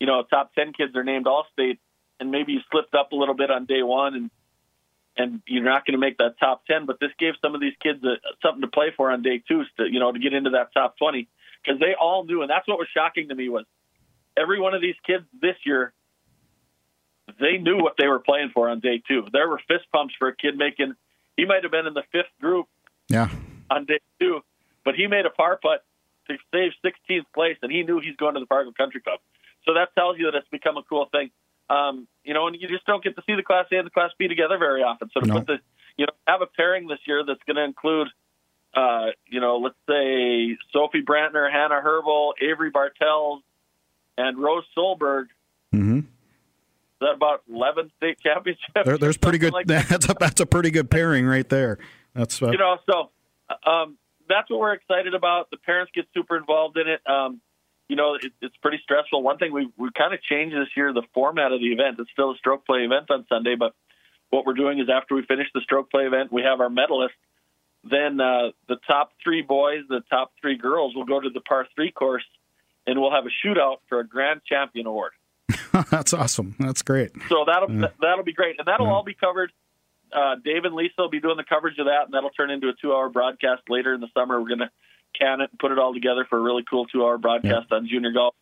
[0.00, 1.78] You know, top ten kids are named All State,
[2.18, 4.30] and maybe you slipped up a little bit on day one, and
[5.16, 6.86] and you're not going to make that top ten.
[6.86, 9.62] But this gave some of these kids a, something to play for on day two,
[9.78, 11.28] to you know, to get into that top twenty.
[11.62, 13.64] because they all knew, and that's what was shocking to me was
[14.36, 15.92] every one of these kids this year,
[17.38, 19.26] they knew what they were playing for on day two.
[19.32, 20.94] There were fist pumps for a kid making.
[21.36, 22.66] He might have been in the fifth group
[23.08, 23.28] Yeah.
[23.70, 24.40] on day two,
[24.84, 25.84] but he made a par putt
[26.28, 29.18] to save 16th place, and he knew he's going to the Fargo Country Club.
[29.64, 31.30] So that tells you that it's become a cool thing.
[31.70, 33.90] Um, you know, and you just don't get to see the Class A and the
[33.90, 35.08] Class B together very often.
[35.14, 35.34] So to No.
[35.34, 35.58] put the,
[35.96, 38.08] you know, have a pairing this year that's going to include,
[38.74, 43.42] uh, you know, let's say Sophie Brantner, Hannah Herbal, Avery Bartels,
[44.18, 45.26] and Rose Solberg.
[45.74, 45.98] Mm-hmm.
[45.98, 46.04] Is
[47.00, 48.84] that about 11 state championships?
[48.84, 49.52] There, there's pretty good.
[49.52, 49.88] like that?
[49.88, 51.78] that's a that's a pretty good pairing right there.
[52.14, 53.10] That's uh, you know, so
[53.68, 53.96] um,
[54.32, 55.50] that's what we're excited about.
[55.50, 57.00] The parents get super involved in it.
[57.06, 57.40] Um,
[57.88, 59.22] you know, it, it's pretty stressful.
[59.22, 61.96] One thing we we kind of changed this year the format of the event.
[61.98, 63.74] It's still a stroke play event on Sunday, but
[64.30, 67.20] what we're doing is after we finish the stroke play event, we have our medalists.
[67.84, 71.66] Then uh, the top three boys, the top three girls, will go to the par
[71.74, 72.24] three course,
[72.86, 75.12] and we'll have a shootout for a grand champion award.
[75.90, 76.54] that's awesome.
[76.58, 77.10] That's great.
[77.28, 79.52] So that'll that'll be great, and that'll all be covered.
[80.12, 82.68] Uh, Dave and Lisa will be doing the coverage of that, and that'll turn into
[82.68, 84.40] a two-hour broadcast later in the summer.
[84.40, 84.70] We're going to
[85.18, 88.12] can it and put it all together for a really cool two-hour broadcast on junior
[88.12, 88.34] golf.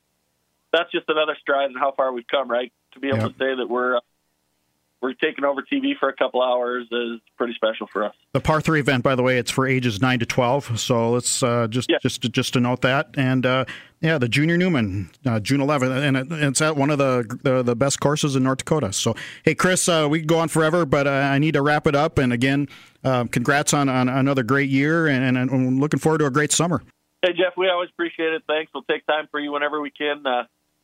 [0.73, 2.73] That's just another stride in how far we've come, right?
[2.93, 3.29] To be able Yeah.
[3.29, 4.01] to say that we're uh,
[5.03, 8.15] we're taking over TV for a couple hours is pretty special for us.
[8.33, 10.79] The par three event, by the way, it's for ages nine to twelve.
[10.79, 11.99] So let's uh, just Yeah.
[12.03, 13.09] just to, just to note that.
[13.17, 13.65] And uh,
[14.01, 17.63] yeah, the Junior Newman, uh, June 11th, and it, it's at one of the, the
[17.63, 18.93] the best courses in North Dakota.
[18.93, 21.87] So hey, Chris, uh, we could go on forever, but uh, I need to wrap
[21.87, 22.19] it up.
[22.19, 22.69] And again,
[23.05, 26.53] uh, congrats on, on another great year, and, and I'm looking forward to a great
[26.53, 26.83] summer.
[27.23, 28.43] Hey Jeff, we always appreciate it.
[28.47, 28.71] Thanks.
[28.73, 30.23] We'll take time for you whenever we can.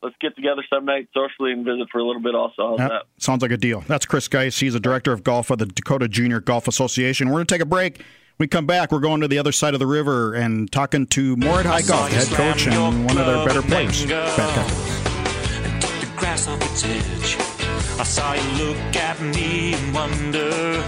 [0.06, 2.36] Let's get together some night socially and visit for a little bit.
[2.36, 3.02] Also, Yep, that?
[3.18, 3.80] sounds like a deal.
[3.88, 4.60] That's Chris Geiss.
[4.60, 7.26] He's the director of golf of the Dakota Junior Golf Association.
[7.28, 8.02] We're going to take a break.
[8.38, 11.34] we come back, we're going to the other side of the river and talking to
[11.36, 14.06] Moorhead High Golf, head coach and one of their better players.
[14.06, 14.70] Back up.
[15.64, 17.36] and the grass off its edge.
[17.98, 20.84] I saw you look at me and wonder.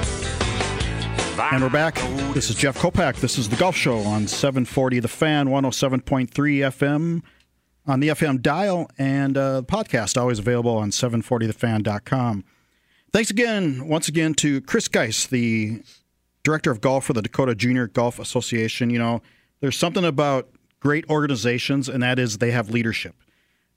[1.41, 1.95] And we're back.
[2.35, 3.17] This is Jeff Kolpack.
[3.17, 7.23] This is the Golf Show on 740 The Fan, 107.3 FM
[7.89, 12.45] on the FM dial, and uh, podcast always available on 740thefan.com.
[13.13, 15.83] Thanks again, once again, to Chris Geiss, the
[16.45, 18.91] director of golf for the Dakota Junior Golf Association.
[18.91, 19.23] You know,
[19.61, 23.15] there's something about great organizations, and that is they have leadership.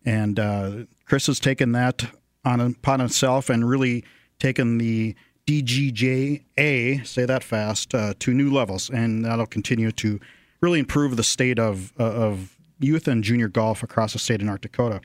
[0.04, 0.72] And uh,
[1.06, 2.04] Chris has taken that
[2.44, 4.04] on upon himself and really
[4.40, 5.16] taken the
[5.48, 10.20] DGJA, say that fast, uh, to new levels, and that'll continue to
[10.60, 14.48] really improve the state of uh, of youth and junior golf across the state of
[14.48, 15.02] North Dakota.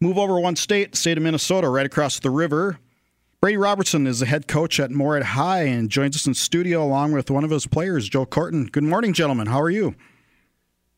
[0.00, 2.78] Move over one state, state of Minnesota, right across the river.
[3.40, 7.12] Brady Robertson is the head coach at Moorhead High and joins us in studio along
[7.12, 8.70] with one of his players, Joe Kortan.
[8.70, 9.46] Good morning, gentlemen.
[9.46, 9.94] How are you?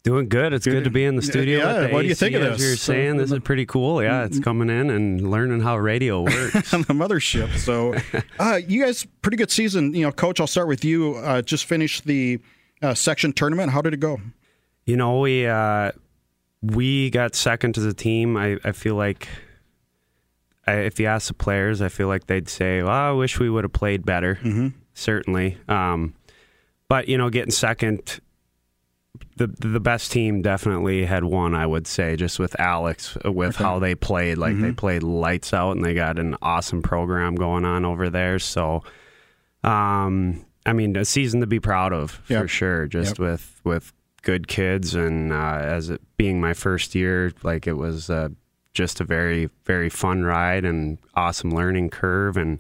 [0.03, 0.53] Doing good.
[0.53, 1.59] It's good, to be in the studio.
[1.59, 2.61] Yeah, the what do you think of this?
[2.61, 4.03] You're saying this is pretty cool.
[4.03, 6.75] Yeah, it's coming in and learning how radio works.
[6.75, 7.57] on the mothership.
[7.57, 7.95] So,
[8.41, 9.95] uh, you guys, pretty good season.
[9.95, 11.15] You know, Coach, I'll start with you.
[11.15, 12.41] Uh, just finished the
[12.83, 13.71] uh, section tournament.
[13.71, 14.21] How did it go?
[14.87, 15.93] you know, we uh,
[16.63, 18.37] we got second as a team.
[18.37, 19.29] I, I feel like
[20.67, 23.51] I, if you ask the players, I feel like they'd say, "Well, I wish we
[23.51, 24.69] would have played better." Mm-hmm.
[24.95, 26.15] Certainly, um,
[26.89, 28.21] but you know, getting second.
[29.37, 33.57] The the best team definitely had won, I would say, just with Alex, uh, with
[33.57, 34.39] how they played.
[34.39, 38.39] Like they played lights out, and they got an awesome program going on over there.
[38.39, 38.83] So,
[39.65, 42.87] um, I mean, a season to be proud of for sure.
[42.87, 43.19] Just Yep.
[43.19, 43.93] with with
[44.23, 48.29] good kids, and uh, as it being my first year, like it was uh,
[48.75, 52.59] just a very very fun ride and awesome learning curve, and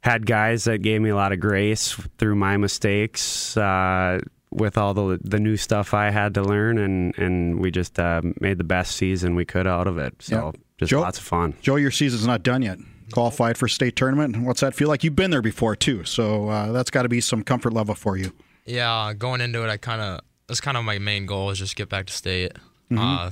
[0.00, 3.56] had guys that gave me a lot of grace through my mistakes.
[3.56, 7.98] Uh, with all the the new stuff I had to learn, and and we just
[7.98, 10.14] uh, made the best season we could out of it.
[10.20, 10.56] So Yep.
[10.78, 11.00] just Joe?
[11.00, 11.54] lots of fun.
[11.62, 12.78] Joe, your season's not done yet.
[13.12, 14.36] Qualified for state tournament.
[14.42, 15.04] What's that feel like?
[15.04, 18.16] You've been there before too, so uh, that's got to be some comfort level for
[18.18, 18.32] you.
[18.66, 21.76] Yeah, going into it, I kind of that's kind of my main goal is just
[21.76, 22.52] get back to state.
[22.94, 23.30] Uh,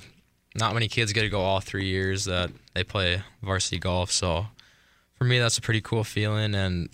[0.55, 4.46] not many kids get to go all three years that they play varsity golf, so
[5.14, 6.55] for me that's a pretty cool feeling.
[6.55, 6.88] And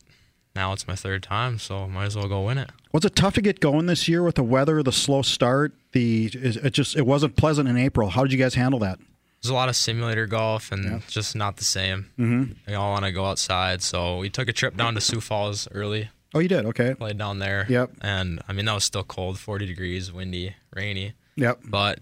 [0.54, 2.70] now it's my third time, so might as well go win it.
[2.92, 5.74] Was it tough to get going this year with the weather, the slow start?
[5.92, 8.08] The it just it wasn't pleasant in April.
[8.08, 8.98] How did you guys handle that?
[9.42, 12.10] There's a lot of simulator golf and it's just not the same.
[12.18, 12.52] Mm-hmm.
[12.66, 15.68] We all want to go outside, so we took a trip down to Sioux Falls
[15.72, 16.66] early, Oh, you did.
[16.66, 16.94] Okay.
[16.94, 17.64] played down there.
[17.66, 17.92] Yep.
[18.02, 21.14] And I mean that was still cold, 40 degrees, windy, rainy.
[21.36, 21.60] Yep.
[21.64, 22.00] But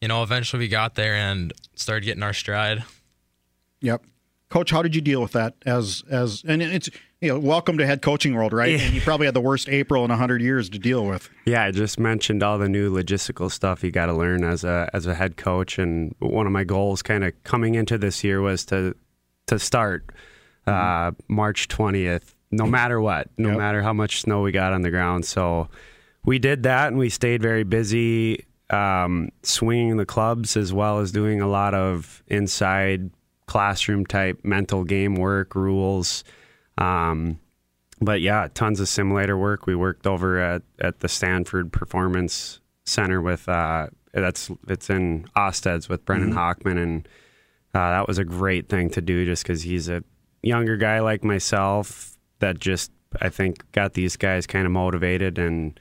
[0.00, 2.84] you know, eventually we got there and started getting our stride.
[3.80, 4.04] Yep.
[4.48, 5.54] Coach, how did you deal with that?
[5.66, 6.88] As as and it's
[7.20, 8.78] you know, welcome to head coaching world, right?
[8.78, 11.28] And you probably had the worst April in hundred years to deal with.
[11.44, 14.88] Yeah, I just mentioned all the new logistical stuff you got to learn as a
[14.92, 18.40] as a head coach, and one of my goals, kind of coming into this year,
[18.40, 18.94] was to
[19.48, 20.10] to start
[20.68, 23.58] uh, March twentieth, no matter what, no Yep.
[23.58, 25.24] matter how much snow we got on the ground.
[25.24, 25.68] So
[26.24, 31.12] we did that, and we stayed very busy, um, swinging the clubs as well as
[31.12, 33.10] doing a lot of inside
[33.46, 36.24] classroom type mental game work, rules.
[36.78, 37.38] Um,
[38.00, 39.66] but yeah, tons of simulator work.
[39.66, 45.88] We worked over at, at the Sanford Performance Center with uh, that's it's in Osteds
[45.88, 47.08] with Brendan Hockman, and
[47.74, 50.02] uh, that was a great thing to do just because he's a
[50.42, 55.78] younger guy like myself that just I think got these guys kind of motivated and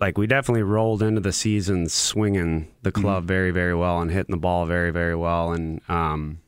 [0.00, 4.32] like we definitely rolled into the season swinging the club very very well and hitting
[4.32, 6.38] the ball very very well and um,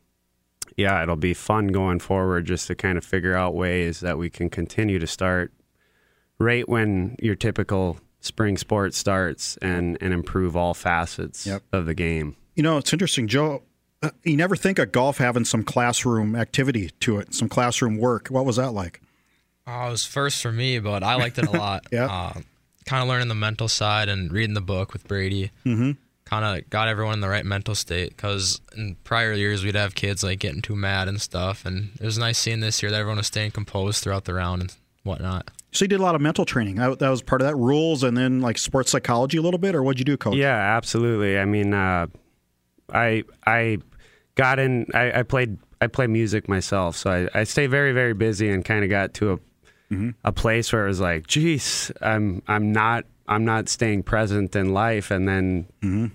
[0.76, 4.28] yeah it'll be fun going forward just to kind of figure out ways that we
[4.30, 5.52] can continue to start
[6.38, 11.62] right when your typical spring sport starts and and improve all facets Yep.
[11.72, 13.62] of the game You know, it's interesting, Joe.
[14.02, 18.28] Uh, you never think of golf having some classroom activity to it, some classroom work.
[18.28, 19.00] What was that like?
[19.66, 21.86] Uh, it was first for me, but I liked it a lot.
[21.92, 22.06] Yeah.
[22.06, 22.40] Uh,
[22.84, 25.50] kind of learning the mental side and reading the book with Brady.
[25.64, 25.92] Mm-hmm.
[26.24, 29.94] Kind of got everyone in the right mental state because in prior years we'd have
[29.94, 32.98] kids like getting too mad and stuff, and it was nice seeing this year that
[32.98, 35.50] everyone was staying composed throughout the round and whatnot.
[35.72, 36.76] So you did a lot of mental training.
[36.76, 37.56] That, that was part of that.
[37.56, 40.34] Rules, and then like sports psychology a little bit, or what'd you do, coach?
[40.34, 41.38] Yeah, absolutely.
[41.38, 42.06] I mean, uh,
[42.92, 43.78] I I
[44.34, 44.86] got in.
[44.94, 48.64] I, I played I play music myself, so I, I stay very very busy and
[48.64, 49.38] kind of got to a
[50.24, 54.72] a place where it was like, geez, I'm I'm not I'm not staying present in
[54.72, 55.66] life, and then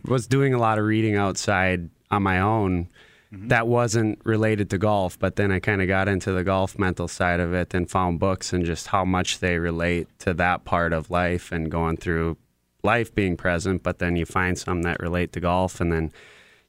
[0.05, 2.89] was doing a lot of reading outside on my own.
[3.33, 7.07] That wasn't related to golf, but then I kind of got into the golf mental
[7.07, 10.91] side of it and found books and just how much they relate to that part
[10.91, 12.35] of life and going through
[12.83, 16.11] life being present, but then you find some that relate to golf, and then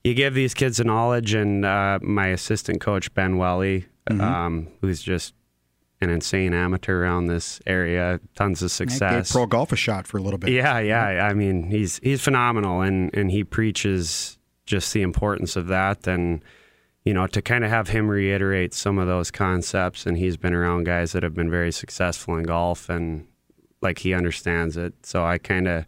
[0.05, 1.35] you give these kids the knowledge.
[1.35, 5.35] And uh, my assistant coach Ben Welly, um, who's just
[6.03, 9.33] an insane amateur around this area, tons of gave success.
[9.33, 10.51] pro golf a shot for a little bit.
[10.51, 11.27] Yeah, yeah.
[11.27, 14.37] I mean, he's he's phenomenal, and and he preaches
[14.67, 16.43] just the importance of that, and
[17.05, 20.53] you know, to kind of have him reiterate some of those concepts, and he's been
[20.53, 23.27] around guys that have been very successful in golf, and
[23.81, 24.95] like he understands it.
[25.07, 25.87] So I kind of.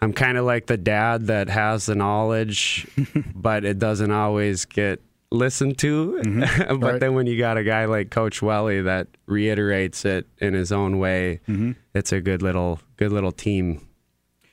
[0.00, 2.88] I'm kind of like the dad that has the knowledge,
[3.36, 5.00] but it doesn't always get
[5.32, 6.20] listened to.
[6.24, 6.78] Mm-hmm.
[6.80, 7.00] but Right.
[7.00, 10.98] then when you got a guy like Coach Welly that reiterates it in his own
[10.98, 11.72] way, mm-hmm.
[11.94, 13.86] it's a good little good little team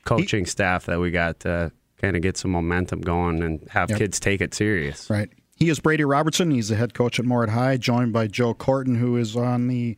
[0.05, 3.99] coaching staff that we got to kind of get some momentum going and have Yep.
[3.99, 5.09] kids take it serious.
[5.09, 5.29] Right.
[5.57, 6.51] He is Brady Robertson.
[6.51, 9.97] He's the head coach at Moorhead High, joined by Joe Kortan, who is on the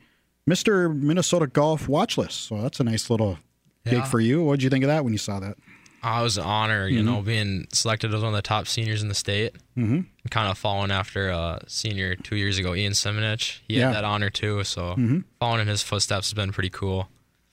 [0.49, 0.93] Mr.
[0.93, 2.41] Minnesota Golf watch list.
[2.47, 3.37] So that's a nice little
[3.85, 4.43] gig for you.
[4.43, 5.55] What did you think of that when you saw that?
[6.03, 9.07] It was an honor, you know, being selected as one of the top seniors in
[9.09, 9.53] the state.
[9.77, 10.01] Mm-hmm.
[10.29, 13.59] Kind of following after a senior two years ago, Ian Simonich.
[13.67, 13.87] He Yeah.
[13.87, 14.95] had that honor too, so
[15.39, 17.07] following in his footsteps has been pretty cool.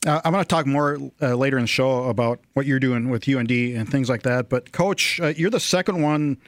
[0.06, 3.10] Uh, I'm going to talk more uh, later in the show about what you're doing
[3.10, 4.48] with UND and things like that.
[4.48, 6.38] But, Coach, uh, you're the second one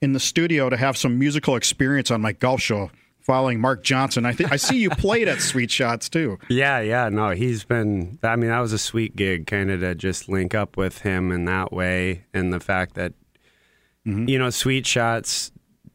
[0.00, 2.90] in the studio to have some musical experience on my golf show
[3.24, 4.26] following Mark Johnson.
[4.26, 6.38] I, th- I see you played at Sweet Shots, too.
[6.48, 8.18] Yeah, yeah, no, he's been.
[8.22, 11.32] I mean, that was a sweet gig, kind of to just link up with him
[11.32, 13.12] in that way, and the fact that
[14.06, 14.28] mm-hmm.
[14.28, 15.50] you know, Sweet Shots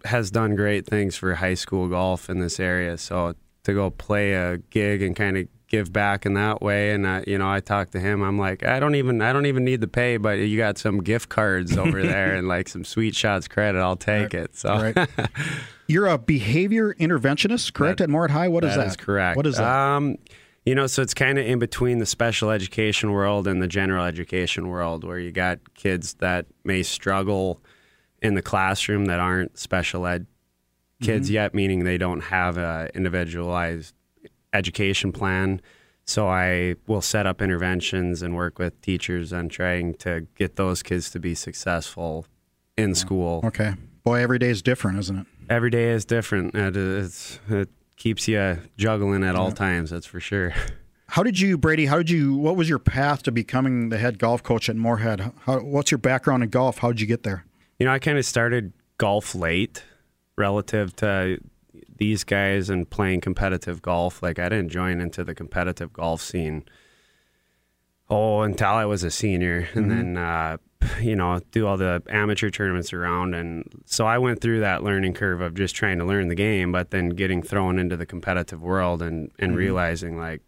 [0.05, 2.97] has done great things for high school golf in this area.
[2.97, 7.07] So to go play a gig and kind of give back in that way, and
[7.07, 8.21] I, you know, I talked to him.
[8.23, 11.01] I'm like, I don't even, I don't even need the pay, but you got some
[11.01, 13.79] gift cards over there and like some Sweet Shots credit.
[13.79, 14.55] I'll take it.
[14.55, 14.91] So.
[14.95, 15.07] Right.
[15.87, 18.47] You're a behavior interventionist, correct, That- at Moorhead High?
[18.47, 18.77] What is that?
[18.81, 19.37] That is correct.
[19.37, 19.65] What is that?
[19.67, 20.17] Um,
[20.65, 24.05] you know, so it's kind of in between the special education world and the general
[24.05, 27.61] education world, where you got kids that may struggle
[28.21, 30.27] in the classroom that aren't special ed
[31.01, 31.33] kids Mm-hmm.
[31.35, 33.95] yet, meaning they don't have a individualized
[34.53, 35.61] education plan.
[36.05, 40.81] So I will set up interventions and work with teachers on trying to get those
[40.81, 42.25] kids to be successful
[42.77, 43.73] in school okay.
[44.03, 45.27] Boy, every day is different, isn't it?
[45.49, 46.55] every day is different.
[46.55, 49.89] It, it's, it keeps you juggling at all times.
[49.89, 50.53] That's for sure.
[51.07, 51.87] How did you, Brady?
[51.87, 52.35] How did you?
[52.35, 55.31] What was your path to becoming the head golf coach at Moorhead?
[55.41, 56.77] How, what's your background in golf?
[56.77, 57.45] How did you get there?
[57.79, 59.83] You know, I kind of started golf late
[60.37, 61.39] relative to
[61.97, 64.21] these guys and playing competitive golf.
[64.23, 66.63] Like I didn't join into the competitive golf scene.
[68.09, 70.57] Oh, until I was a senior, and then uh,
[71.01, 73.33] you know, do all the amateur tournaments around.
[73.33, 76.71] And so I went through that learning curve of just trying to learn the game,
[76.71, 80.41] but then getting thrown into the competitive world and, and realizing, like,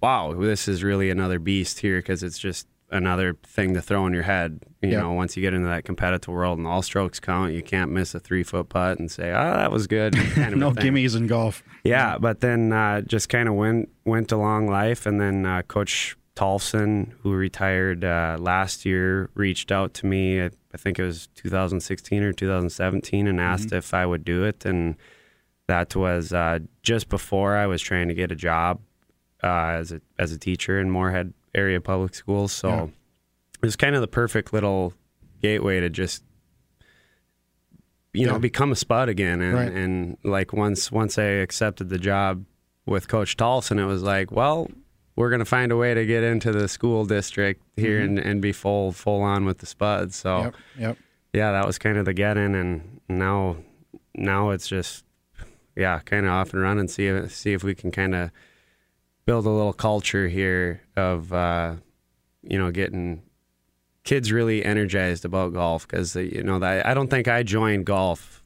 [0.00, 4.12] wow, this is really another beast here because it's just another thing to throw in
[4.12, 4.60] your head.
[4.80, 7.90] You know, once you get into that competitive world and all strokes count, you can't
[7.90, 10.14] miss a three foot putt and say, oh, that was good.
[10.16, 11.62] Kind of no gimmies in golf.
[11.84, 16.16] Yeah, but then uh, just kind of went went along life, and then uh, Coach
[16.36, 20.40] Tolson, who retired uh, last year, reached out to me.
[20.40, 24.64] I, I think it was 2016 or 2017, and asked if I would do it,
[24.64, 24.96] and
[25.66, 28.80] that was uh, just before I was trying to get a job
[29.42, 32.52] uh, as a as a teacher in Moorhead area public schools.
[32.52, 32.84] So Yeah.
[32.84, 34.92] it was kind of the perfect little
[35.42, 36.22] gateway to just
[38.12, 38.38] you know Yeah.
[38.38, 39.72] become a spud again and, Right.
[39.72, 42.44] and like once once I accepted the job
[42.86, 44.70] with Coach Tolson, it was like, well,
[45.14, 48.52] we're gonna find a way to get into the school district here and, and be
[48.52, 50.16] full full on with the spuds.
[50.16, 50.44] So Mm-hmm.
[50.46, 50.54] Yep.
[50.78, 50.98] Yep.
[51.34, 53.56] yeah, that was kind of the get in, and now
[54.14, 55.04] now it's just
[55.76, 56.88] yeah, kind of off and running.
[56.88, 58.30] See if see if we can kind of
[59.28, 61.74] build a little culture here of uh,
[62.42, 63.20] you know getting
[64.02, 68.42] kids really energized about golf because you know that I don't think I joined golf.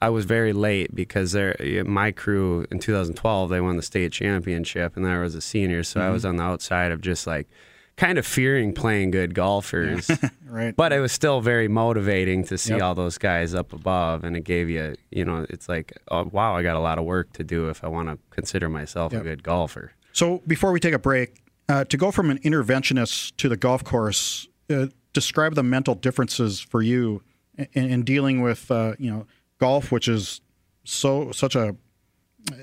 [0.00, 1.56] I was very late because there
[1.86, 6.00] my crew in 2012 they won the state championship and I was a senior, so
[6.00, 7.48] I was on the outside of just like
[7.96, 10.08] kind of fearing playing good golfers.
[10.52, 10.76] Right.
[10.76, 12.82] But it was still very motivating to see Yep.
[12.82, 16.54] all those guys up above, and it gave you, you know, it's like, oh, wow,
[16.54, 19.22] I got a lot of work to do if I want to consider myself Yep.
[19.22, 19.92] a good golfer.
[20.12, 23.84] So before we take a break, uh, to go from an interventionist to the golf
[23.84, 27.22] course, uh, describe the mental differences for you
[27.56, 29.26] in, in dealing with uh, you know
[29.58, 30.40] golf, which is
[30.84, 31.76] so such a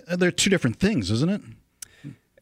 [0.08, 1.42] uh, they're two different things, isn't it?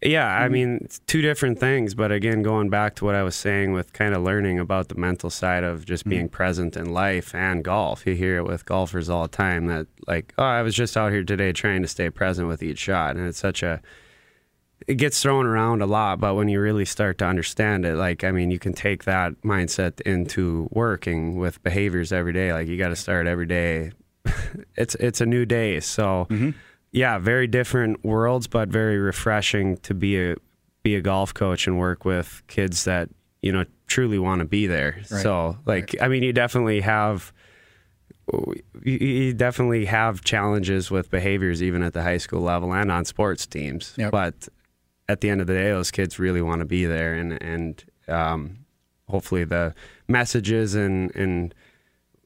[0.04, 3.36] Yeah, I mean, it's two different things, but again, going back to what I was
[3.36, 7.34] saying with kind of learning about the mental side of just being present in life
[7.34, 8.06] and golf.
[8.06, 11.12] You hear it with golfers all the time that, like, oh, I was just out
[11.12, 13.15] here today trying to stay present with each shot.
[13.15, 13.82] And it's such a,
[14.86, 18.24] it gets thrown around a lot, but when you really start to understand it, like,
[18.24, 22.54] I mean, you can take that mindset into working with behaviors every day.
[22.54, 23.92] Like, you got to start every day.
[24.76, 25.80] it's, it's a new day.
[25.80, 26.52] So, mm-hmm.
[26.92, 30.36] yeah, very different worlds, but very refreshing to be a
[30.84, 33.10] be a golf coach and work with kids that
[33.42, 34.98] you know truly want to be there.
[35.12, 35.22] Right.
[35.22, 37.34] So, like, I mean, you definitely have
[38.84, 43.06] you- you definitely have challenges with behaviors even at the high school level and on
[43.06, 43.94] sports teams.
[43.98, 44.12] Yep.
[44.12, 44.50] But
[45.10, 47.84] at the end of the day, those kids really want to be there, and and
[48.08, 48.60] um,
[49.10, 49.74] hopefully the
[50.08, 51.54] messages and and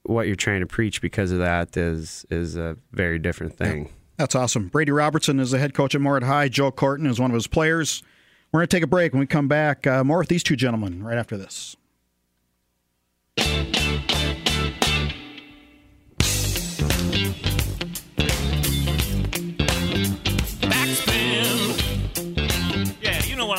[0.03, 3.89] what you're trying to preach because of that is is a very different thing.
[4.17, 4.67] That's awesome.
[4.67, 6.47] Brady Robertson is the head coach at Moorhead High.
[6.47, 8.03] Joe Kortan is one of his players.
[8.51, 9.13] We're going to take a break.
[9.13, 11.75] When we come back, uh, more with these two gentlemen right after this.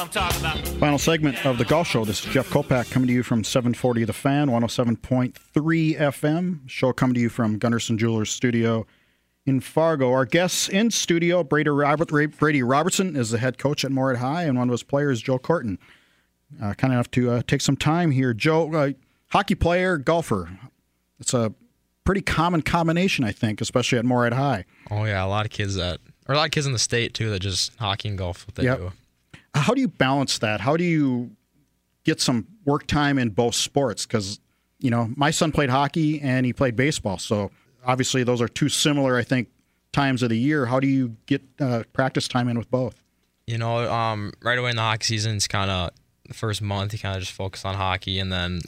[0.02, 0.58] I'm talking about.
[0.80, 2.04] Final segment of the golf show.
[2.04, 6.68] This is Jeff Kolpack coming to you from 740 The Fan, 107.3 FM.
[6.68, 8.84] Show coming to you from Gunderson Jewelers Studio
[9.46, 10.10] in Fargo.
[10.10, 14.42] Our guests in studio, Brady, Robert, Brady Robertson is the head coach at Moorhead High,
[14.42, 15.78] and one of his players, Joe Kortan.
[16.60, 18.34] Uh, kind enough to uh, take some time here.
[18.34, 18.90] Joe, uh,
[19.28, 20.50] hockey player, golfer.
[21.20, 21.54] It's a
[22.04, 24.64] pretty common combination, I think, especially at Moorhead High.
[24.90, 27.14] Oh yeah, a lot of kids that, or a lot of kids in the state
[27.14, 28.78] too that just hockey and golf what they Yep.
[28.78, 28.92] do.
[29.54, 30.60] How do you balance that?
[30.60, 31.30] How do you
[32.04, 34.06] get some work time in both sports?
[34.06, 34.40] Because
[34.78, 37.50] you know, my son played hockey and he played baseball, so
[37.86, 39.48] obviously those are two similar, I think,
[39.92, 40.66] times of the year.
[40.66, 43.00] How do you get uh, practice time in with both?
[43.46, 45.90] You know, um, right away in the hockey season, it's kind of
[46.26, 48.60] the first month you kind of just focus on hockey, and then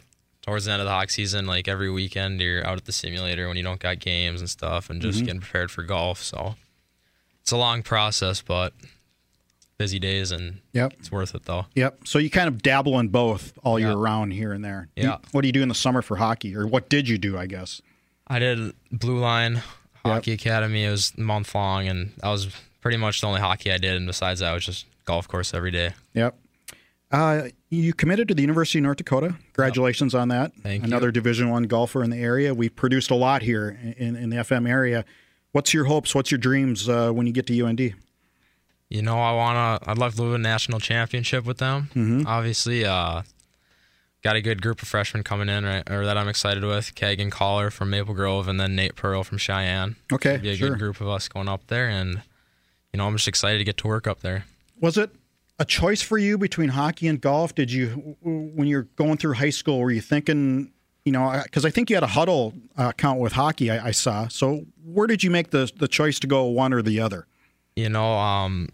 [0.42, 3.49] towards the end of the hockey season, like every weekend, you're out at the simulator
[3.49, 6.23] when you don't got games and stuff, and just getting prepared for golf.
[6.23, 6.55] So
[7.40, 8.73] it's a long process, but
[9.79, 10.95] busy days, and Yep.
[10.99, 11.67] it's worth it though.
[11.75, 12.01] Yep.
[12.07, 13.95] So you kind of dabble in both all year Yeah.
[13.99, 14.89] round here and there.
[14.97, 15.19] Yeah.
[15.33, 17.37] what do you do in the summer for hockey, or what did you do?
[17.39, 17.81] I guess.
[18.27, 19.63] I did Blue Line
[20.05, 20.85] Hockey Academy.
[20.85, 22.49] It was a month long, and that was
[22.81, 23.97] pretty much the only hockey I did.
[23.97, 25.93] And besides that, it was just golf course every day.
[26.15, 26.39] Yep.
[27.11, 29.35] Uh, you committed to the University of North Dakota.
[29.53, 30.53] Congratulations on that.
[30.63, 30.87] Thank you.
[30.88, 32.55] Another Division One golfer in the area.
[32.55, 35.05] We've produced a lot here in, in the FM area.
[35.53, 36.15] What's your hopes?
[36.15, 37.94] What's your dreams uh, when you get to UND?
[38.89, 39.79] You know, I wanna.
[39.87, 41.89] I'd love to win a national championship with them.
[41.95, 42.27] Mm-hmm.
[42.27, 43.23] Obviously, uh,
[44.23, 45.89] got a good group of freshmen coming in, right?
[45.91, 46.95] Or that I'm excited with.
[46.95, 49.97] Kagan Collar from Maple Grove, and then Nate Pearl from Sheyenne.
[50.13, 50.71] Okay, be a sure.
[50.71, 52.23] good group of us going up there, and
[52.93, 54.45] you know, I'm just excited to get to work up there.
[54.81, 55.11] Was it
[55.59, 57.55] a choice for you between hockey and golf?
[57.55, 60.73] Did you, when you're going through high school, were you thinking
[61.05, 63.71] you know, because I think you had a Hudl uh, account with hockey.
[63.71, 64.29] I, I saw.
[64.29, 67.27] So where did you make the the choice to go one or the other?
[67.77, 68.68] You know, um,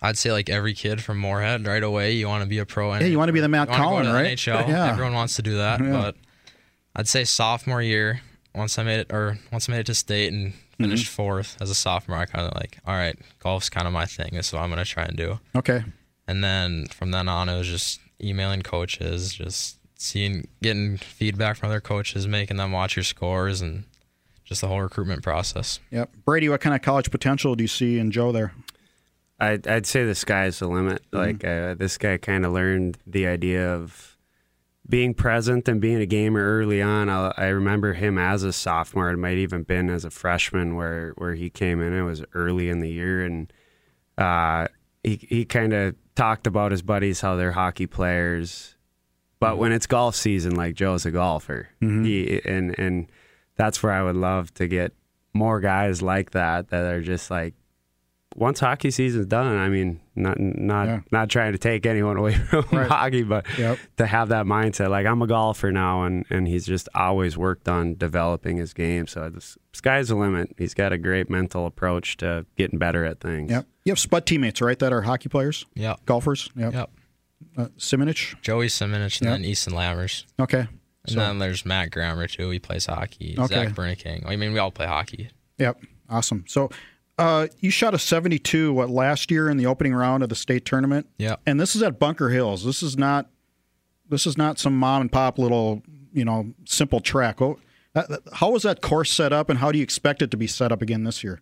[0.00, 2.94] I'd say like every kid from Moorhead right away, you want to be a pro.
[2.94, 4.36] Yeah, you want to be the Matt Cullen, right?
[4.36, 4.68] NHL.
[4.68, 4.90] Yeah.
[4.90, 5.90] Everyone wants to do that, Yeah.
[5.90, 6.16] but
[6.96, 8.20] I'd say sophomore year,
[8.54, 11.14] once I made it, or once I made it to state and finished Mm-hmm.
[11.16, 14.30] fourth as a sophomore, I kind of like, all right, golf's kind of my thing.
[14.32, 15.40] This is what I'm gonna try and do.
[15.56, 15.84] Okay.
[16.26, 21.68] And then from then on, it was just emailing coaches, just seeing, getting feedback from
[21.70, 23.84] other coaches, making them watch your scores, and
[24.48, 25.78] just the whole recruitment process.
[25.90, 26.10] Yep.
[26.24, 28.54] Brady, what kind of college potential do you see in Joe there?
[29.38, 31.02] I'd, I'd say the sky's the limit.
[31.12, 34.16] Like uh, this guy kind of learned the idea of
[34.88, 37.10] being present and being a gamer early on.
[37.10, 39.10] I, I remember him as a sophomore.
[39.10, 41.92] It might even been as a freshman where where he came in.
[41.92, 43.52] It was early in the year, and
[44.16, 44.68] uh,
[45.04, 48.76] he he kind of talked about his buddies how they're hockey players,
[49.40, 53.12] but when it's golf season, like Joe's a golfer, he and and
[53.58, 54.94] that's where I would love to get
[55.34, 57.52] more guys like that that are just like
[58.36, 61.00] once hockey season's done, I mean, not not Yeah.
[61.10, 62.86] not trying to take anyone away from Right.
[62.88, 63.78] hockey, but Yep.
[63.96, 67.68] to have that mindset, like I'm a golfer now, and and he's just always worked
[67.68, 69.06] on developing his game.
[69.06, 70.54] So the s- sky's the limit.
[70.56, 73.50] He's got a great mental approach to getting better at things.
[73.50, 73.66] Yep.
[73.84, 74.78] You have Spud teammates, right?
[74.78, 76.04] That are hockey players, Yep.
[76.06, 76.50] golfers.
[76.54, 76.74] Yep.
[76.74, 76.90] Yep.
[77.56, 78.40] Uh, Simonich.
[78.42, 79.34] Joey Simonich and Yep.
[79.34, 80.24] then Easton Lammers.
[80.38, 80.68] Okay.
[81.12, 82.50] And So- then there's Matt Grammer too.
[82.50, 83.34] He plays hockey.
[83.38, 83.54] Okay.
[83.54, 84.24] Zach Berniking.
[84.26, 85.30] I mean, we all play hockey.
[85.58, 85.80] Yep.
[86.10, 86.44] Awesome.
[86.48, 86.70] So,
[87.18, 90.64] uh, you shot a 72 what last year in the opening round of the state
[90.64, 91.06] tournament.
[91.18, 91.36] Yeah.
[91.46, 92.64] And this is at Bunker Hills.
[92.64, 93.28] This is not.
[94.10, 95.82] This is not some mom and pop little,
[96.14, 97.42] you know, simple track.
[97.42, 97.58] Oh,
[98.32, 100.70] How was that course set up, and how do you expect it to be set
[100.72, 101.40] up again this year?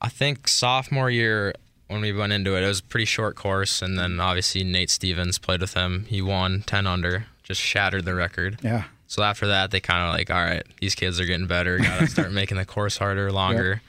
[0.00, 1.52] I think sophomore year
[1.88, 4.90] when we went into it, it was a pretty short course, and then obviously Nate
[4.90, 6.04] Stevens played with him.
[6.08, 8.60] He won ten under, just shattered the record.
[8.62, 8.84] Yeah.
[9.08, 11.78] So after that, they kind of like, all right, these kids are getting better.
[11.78, 13.82] Got to start making the course harder, longer.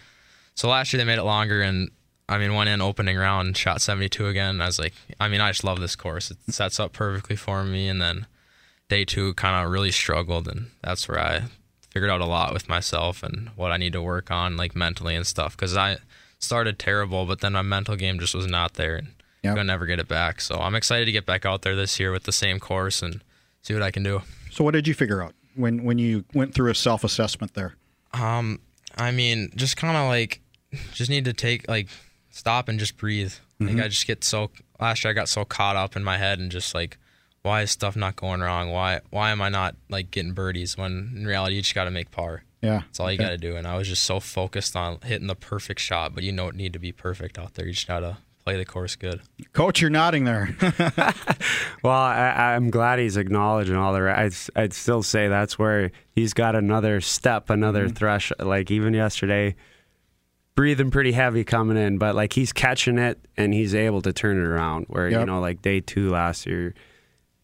[0.55, 1.91] So last year they made it longer, and
[2.28, 4.62] I mean, went in opening round, shot 72 again.
[4.62, 6.32] I was like, I mean, I just love this course.
[6.32, 7.88] It sets up perfectly for me.
[7.88, 8.26] And then
[8.89, 11.43] day two kind of really struggled, and that's where I
[11.91, 15.16] figured out a lot with myself and what I need to work on, like mentally
[15.16, 15.55] and stuff.
[15.55, 15.97] Because I
[16.39, 19.07] started terrible, but then my mental game just was not there, and
[19.43, 19.51] Yep.
[19.51, 20.39] I'm gonna never get it back.
[20.39, 23.24] So I'm excited to get back out there this year with the same course and
[23.62, 24.22] see what I can do.
[24.51, 27.76] So, what did you figure out when when you went through a self assessment there?
[28.14, 28.59] Um,
[28.97, 30.41] I mean, just kind of like,
[30.93, 31.88] just need to take like,
[32.30, 33.34] stop and just breathe.
[33.59, 34.49] Like I just get so
[34.80, 36.97] last year I got so caught up in my head and just like,
[37.43, 38.72] why is stuff not going wrong?
[38.72, 41.91] Why why am I not like getting birdies when in reality you just got to
[41.91, 42.43] make par.
[42.64, 42.82] Yeah.
[42.88, 43.24] That's all you Okay.
[43.26, 43.55] got to do.
[43.55, 46.74] And I was just so focused on hitting the perfect shot, but you don't need
[46.74, 47.68] to be perfect out there.
[47.68, 49.21] You just gotta play the course good.
[49.53, 50.55] Coach, you're nodding there.
[51.83, 54.15] Well, I, I'm glad he's acknowledging all the.
[54.15, 57.95] I'd, I'd still say that's where he's got another step, another Mm-hmm.
[57.95, 58.31] thresh.
[58.39, 59.55] Like even yesterday,
[60.55, 64.37] breathing pretty heavy coming in, but like he's catching it and he's able to turn
[64.37, 64.85] it around.
[64.89, 65.19] Where Yep.
[65.21, 66.75] you know, like day two last year,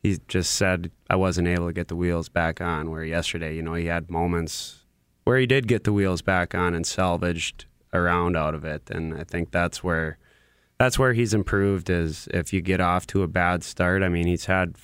[0.04, 2.92] he just said I wasn't able to get the wheels back on.
[2.92, 4.84] Where yesterday, you know, he had moments
[5.24, 8.84] where he did get the wheels back on and salvaged a round out of it,
[8.92, 10.20] and I think that's where
[10.80, 14.04] that's where he's improved is if you get off to a bad start.
[14.04, 14.76] I mean, he's had,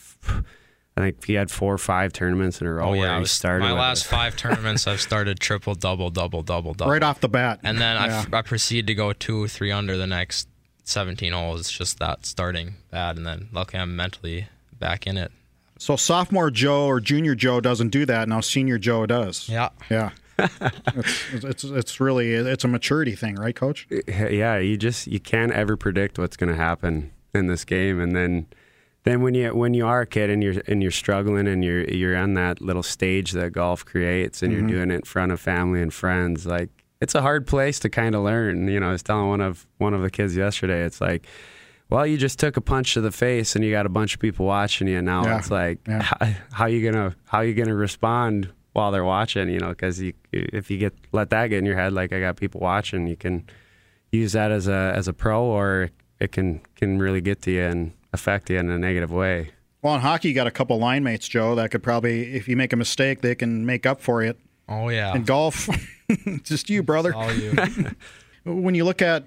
[0.97, 3.15] I think he had four or five tournaments in a row Oh where yeah, I
[3.15, 3.63] he was, started.
[3.65, 6.91] my last a- five tournaments I've started triple, double, double, double, double.
[6.91, 7.59] right off the bat.
[7.63, 8.19] And then I Yeah.
[8.21, 10.47] f I I, proceed to go two, or three under the next
[10.83, 11.59] 17 holes.
[11.61, 14.47] It's just that starting bad, and then luckily I'm mentally
[14.79, 15.31] back in it.
[15.79, 18.27] So sophomore Joe or junior Joe doesn't do that.
[18.29, 19.49] Now senior Joe does.
[19.49, 19.69] Yeah.
[19.89, 20.11] Yeah.
[20.39, 23.87] It's, it's it's really it's a maturity thing, right, Coach?
[24.07, 28.15] yeah, you just you can't ever predict what's going to happen in this game, and
[28.15, 28.47] then
[29.03, 31.83] then when you when you are a kid and you're and you're struggling and you're
[31.85, 34.67] you're on that little stage that golf creates and Mm-hmm.
[34.69, 36.69] you're doing it in front of family and friends, like
[37.01, 38.67] it's a hard place to kind of learn.
[38.67, 41.27] You know, I was telling one of one of the kids yesterday, it's like.
[41.89, 44.19] Well, you just took a punch to the face, and you got a bunch of
[44.19, 44.99] people watching you.
[44.99, 46.01] Now Yeah, it's like, yeah.
[46.01, 49.49] how, how you gonna how you gonna respond while they're watching?
[49.49, 52.19] You know, because you if you get let that get in your head, like I
[52.19, 53.45] got people watching, you can
[54.11, 57.63] use that as a as a pro, or it can can really get to you
[57.63, 59.51] and affect you in a negative way.
[59.81, 62.55] Well, in hockey, you got a couple line mates, Joe, that could probably, if you
[62.55, 64.39] make a mistake, they can make up for it.
[64.69, 65.13] Oh yeah.
[65.13, 65.67] In golf,
[66.43, 67.13] just you, brother.
[67.13, 67.53] All you.
[68.45, 69.25] When you look at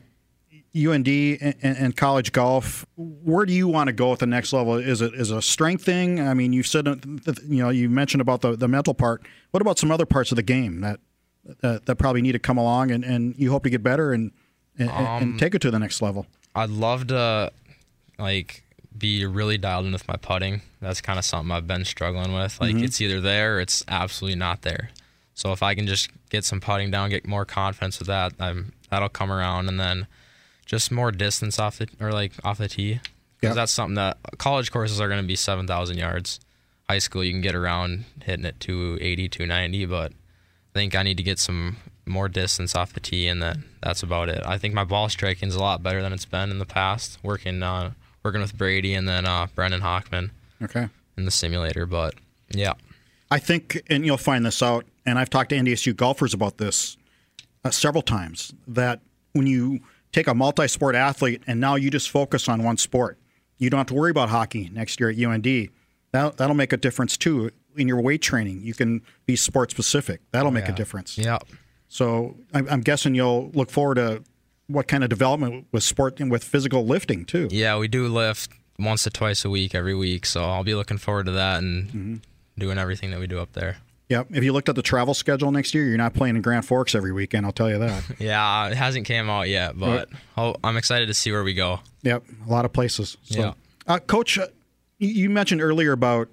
[0.76, 4.74] UND and, and college golf, where do you want to go at the next level?
[4.74, 6.20] Is it is a strength thing?
[6.20, 9.22] I mean, you've said you know you mentioned about the, the mental part.
[9.50, 11.00] What about some other parts of the game that
[11.62, 14.32] that, that probably need to come along and, and you hope to get better and
[14.78, 16.26] and, and um, take it to the next level?
[16.54, 17.52] I'd love to
[18.18, 18.62] like
[18.96, 20.62] be really dialed in with my putting.
[20.80, 22.60] That's kind of something I've been struggling with.
[22.60, 22.84] Like mm-hmm.
[22.84, 24.90] it's either there or it's absolutely not there.
[25.34, 28.72] So if I can just get some putting down, get more confidence with that, I'm,
[28.90, 30.06] that'll come around, and then
[30.66, 33.00] just more distance off the or like off the tee.
[33.40, 33.56] Because Yep.
[33.56, 36.40] that's something that college courses are going to be seven thousand yards.
[36.88, 41.16] High school you can get around hitting it 280, 290, but I think I need
[41.16, 44.42] to get some more distance off the tee, and that that's about it.
[44.46, 47.18] I think my ball striking is a lot better than it's been in the past.
[47.22, 47.92] Working uh,
[48.22, 50.30] working with Brady and then uh, Brendan Hockman
[50.62, 50.88] Okay.
[51.16, 52.14] in the simulator, but
[52.50, 52.72] yeah,
[53.30, 56.96] I think, and you'll find this out, and I've talked to NDSU golfers about this
[57.64, 59.00] uh, several times, that
[59.32, 59.80] when you
[60.16, 63.18] take a multi sport athlete and now you just focus on one sport,
[63.58, 65.68] you don't have to worry about hockey next year at UND.
[66.12, 68.62] That, that'll make a difference too in your weight training.
[68.62, 70.20] You can be sport specific.
[70.32, 71.18] That'll make a difference.
[71.18, 71.38] yeah.
[71.88, 74.22] So I'm, I'm guessing you'll look forward to
[74.66, 77.48] what kind of development with sport and with physical lifting too.
[77.50, 80.98] Yeah, we do lift once to twice a week every week, so I'll be looking
[80.98, 82.14] forward to that and Mm-hmm.
[82.58, 83.76] doing everything that we do up there.
[84.08, 84.28] Yep.
[84.30, 86.94] If you looked at the travel schedule next year, you're not playing in Grand Forks
[86.94, 87.44] every weekend.
[87.44, 88.04] I'll tell you that.
[88.20, 91.80] Yeah, it hasn't came out yet, but oh, I'm excited to see where we go.
[92.02, 93.16] Yep, a lot of places.
[93.24, 93.52] So, Yeah.
[93.86, 94.46] uh, Coach, uh,
[94.98, 96.28] you- you mentioned earlier about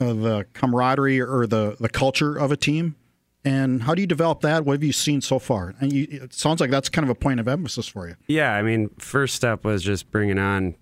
[0.00, 2.96] uh, the camaraderie or the the culture of a team,
[3.44, 4.64] and how do you develop that?
[4.66, 5.74] What have you seen so far?
[5.80, 8.16] And you, it sounds like that's kind of a point of emphasis for you.
[8.26, 10.74] Yeah, I mean, first step was just bringing on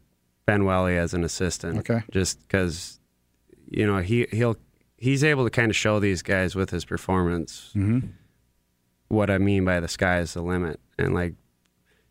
[0.46, 1.78] Ben Welly as an assistant.
[1.80, 2.02] Okay.
[2.10, 2.98] Just because,
[3.68, 4.56] you know, he he'll
[5.04, 7.70] he's able to kind of show these guys with his performance
[9.08, 11.34] what I mean by the sky is the limit, and like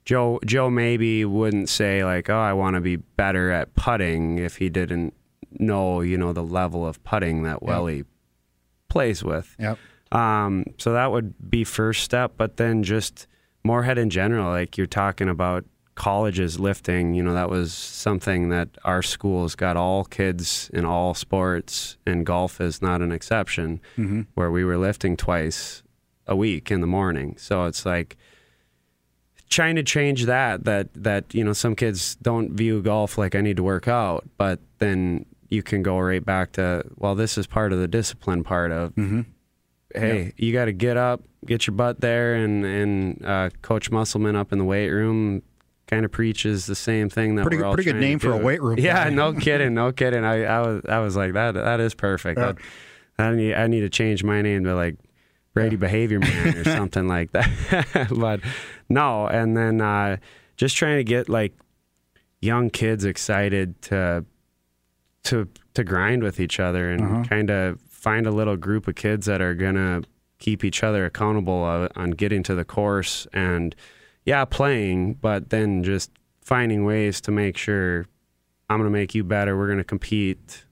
[0.05, 4.57] Joe Joe maybe wouldn't say like, oh, I want to be better at putting if
[4.57, 5.15] he didn't
[5.59, 8.03] know, you know, the level of putting that Welly
[8.89, 9.55] plays with.
[9.57, 9.79] Yep.
[10.11, 13.25] Um, so that would be first step, but then just
[13.63, 15.65] Moorhead in general, like you're talking about
[15.95, 21.13] colleges lifting, you know, that was something that our schools got all kids in all
[21.13, 23.79] sports, and golf is not an exception,
[24.33, 25.83] where we were lifting twice
[26.27, 27.35] a week in the morning.
[27.37, 28.17] So it's like
[29.49, 33.41] trying to change that that that you know some kids don't view golf like I
[33.41, 37.45] need to work out, but then you can go right back to well, this is
[37.45, 38.93] part of the discipline part of
[39.93, 44.35] hey, you got to get up, get your butt there, and and uh, Coach Musselman
[44.35, 45.43] up in the weight room
[45.93, 48.31] kind of preaches the same thing that Pretty we're good- all pretty good name for
[48.31, 48.77] a weight room.
[48.79, 50.23] Yeah, no kidding, no kidding.
[50.23, 51.53] I, I was I was like that.
[51.53, 52.39] That is perfect.
[52.39, 52.53] Yeah.
[53.19, 54.95] I, I need I need to change my name to like
[55.53, 58.07] Brady Behavior Man or something like that.
[58.15, 58.39] but
[58.89, 60.17] no, and then uh,
[60.57, 61.53] just trying to get like
[62.41, 64.25] young kids excited to
[65.25, 67.23] to to grind with each other and Uh-huh.
[67.23, 70.01] kind of find a little group of kids that are gonna
[70.39, 73.75] keep each other accountable uh, on getting to the course and
[74.25, 76.11] yeah playing but then just
[76.41, 78.05] finding ways to make sure
[78.69, 80.65] i'm gonna make you better we're gonna compete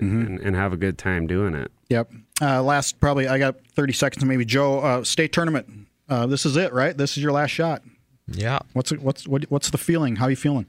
[0.00, 0.20] Mm-hmm.
[0.26, 2.12] and, and have a good time doing it Yep.
[2.40, 4.44] Uh, last, probably, I got 30 seconds, maybe.
[4.44, 5.66] Joe, uh, state tournament.
[6.08, 6.96] Uh, this is it, right?
[6.96, 7.82] This is your last shot.
[8.28, 10.14] Yeah, What's what's what, what's the feeling?
[10.16, 10.66] How are you feeling?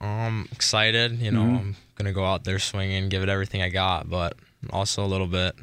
[0.00, 1.18] I'm excited.
[1.20, 4.36] You know, I'm gonna go out there swinging, give it everything I got, but
[4.70, 5.54] also a little bit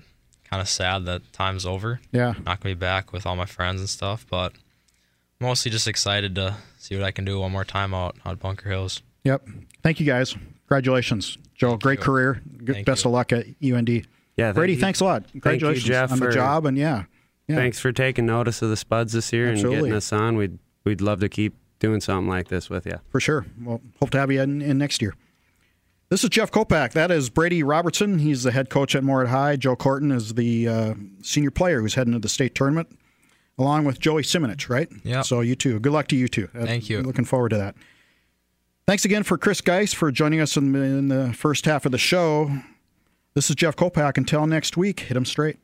[0.50, 2.00] kind of sad that time's over.
[2.12, 2.34] Yeah.
[2.46, 4.54] Not gonna be back with all my friends and stuff, but
[5.40, 8.70] mostly just excited to see what I can do one more time out on Bunker
[8.70, 9.02] Hills.
[9.24, 9.48] Yep.
[9.84, 10.36] Thank you guys.
[10.68, 11.78] Congratulations, Joe.
[11.78, 12.06] Great you.
[12.06, 12.42] career.
[12.64, 13.10] Good, Thank best you.
[13.10, 13.90] of luck at UND.
[13.90, 14.80] Yeah, thank Brady, you.
[14.80, 15.24] thanks a lot.
[15.24, 17.04] Thank you, Congratulations Jeff, on the for- job, and yeah,
[17.48, 17.56] yeah.
[17.56, 19.76] thanks for taking notice of the spuds this year Absolutely.
[19.78, 23.00] and getting us on we'd we'd love to keep doing something like this with you
[23.10, 23.46] for sure.
[23.62, 25.16] Well, hope to have you in, in next year.
[26.10, 26.92] This is Jeff Kolpack.
[26.92, 28.20] That is Brady Robertson.
[28.20, 29.56] He's the head coach at Moorhead High.
[29.56, 32.98] Joe Kortan is the uh, senior player who's heading to the state tournament,
[33.58, 34.90] along with Joey Simonich, right?
[35.04, 35.22] Yeah.
[35.22, 35.80] So you two.
[35.80, 36.50] Good luck to you two.
[36.54, 37.02] Uh, Thank you.
[37.02, 37.76] Looking forward to that.
[38.88, 41.98] Thanks again for Chris Geiss for joining us in, in the first half of the
[41.98, 42.52] show.
[43.34, 44.18] This is Jeff Kolpack.
[44.18, 45.58] Until next week, hit him straight.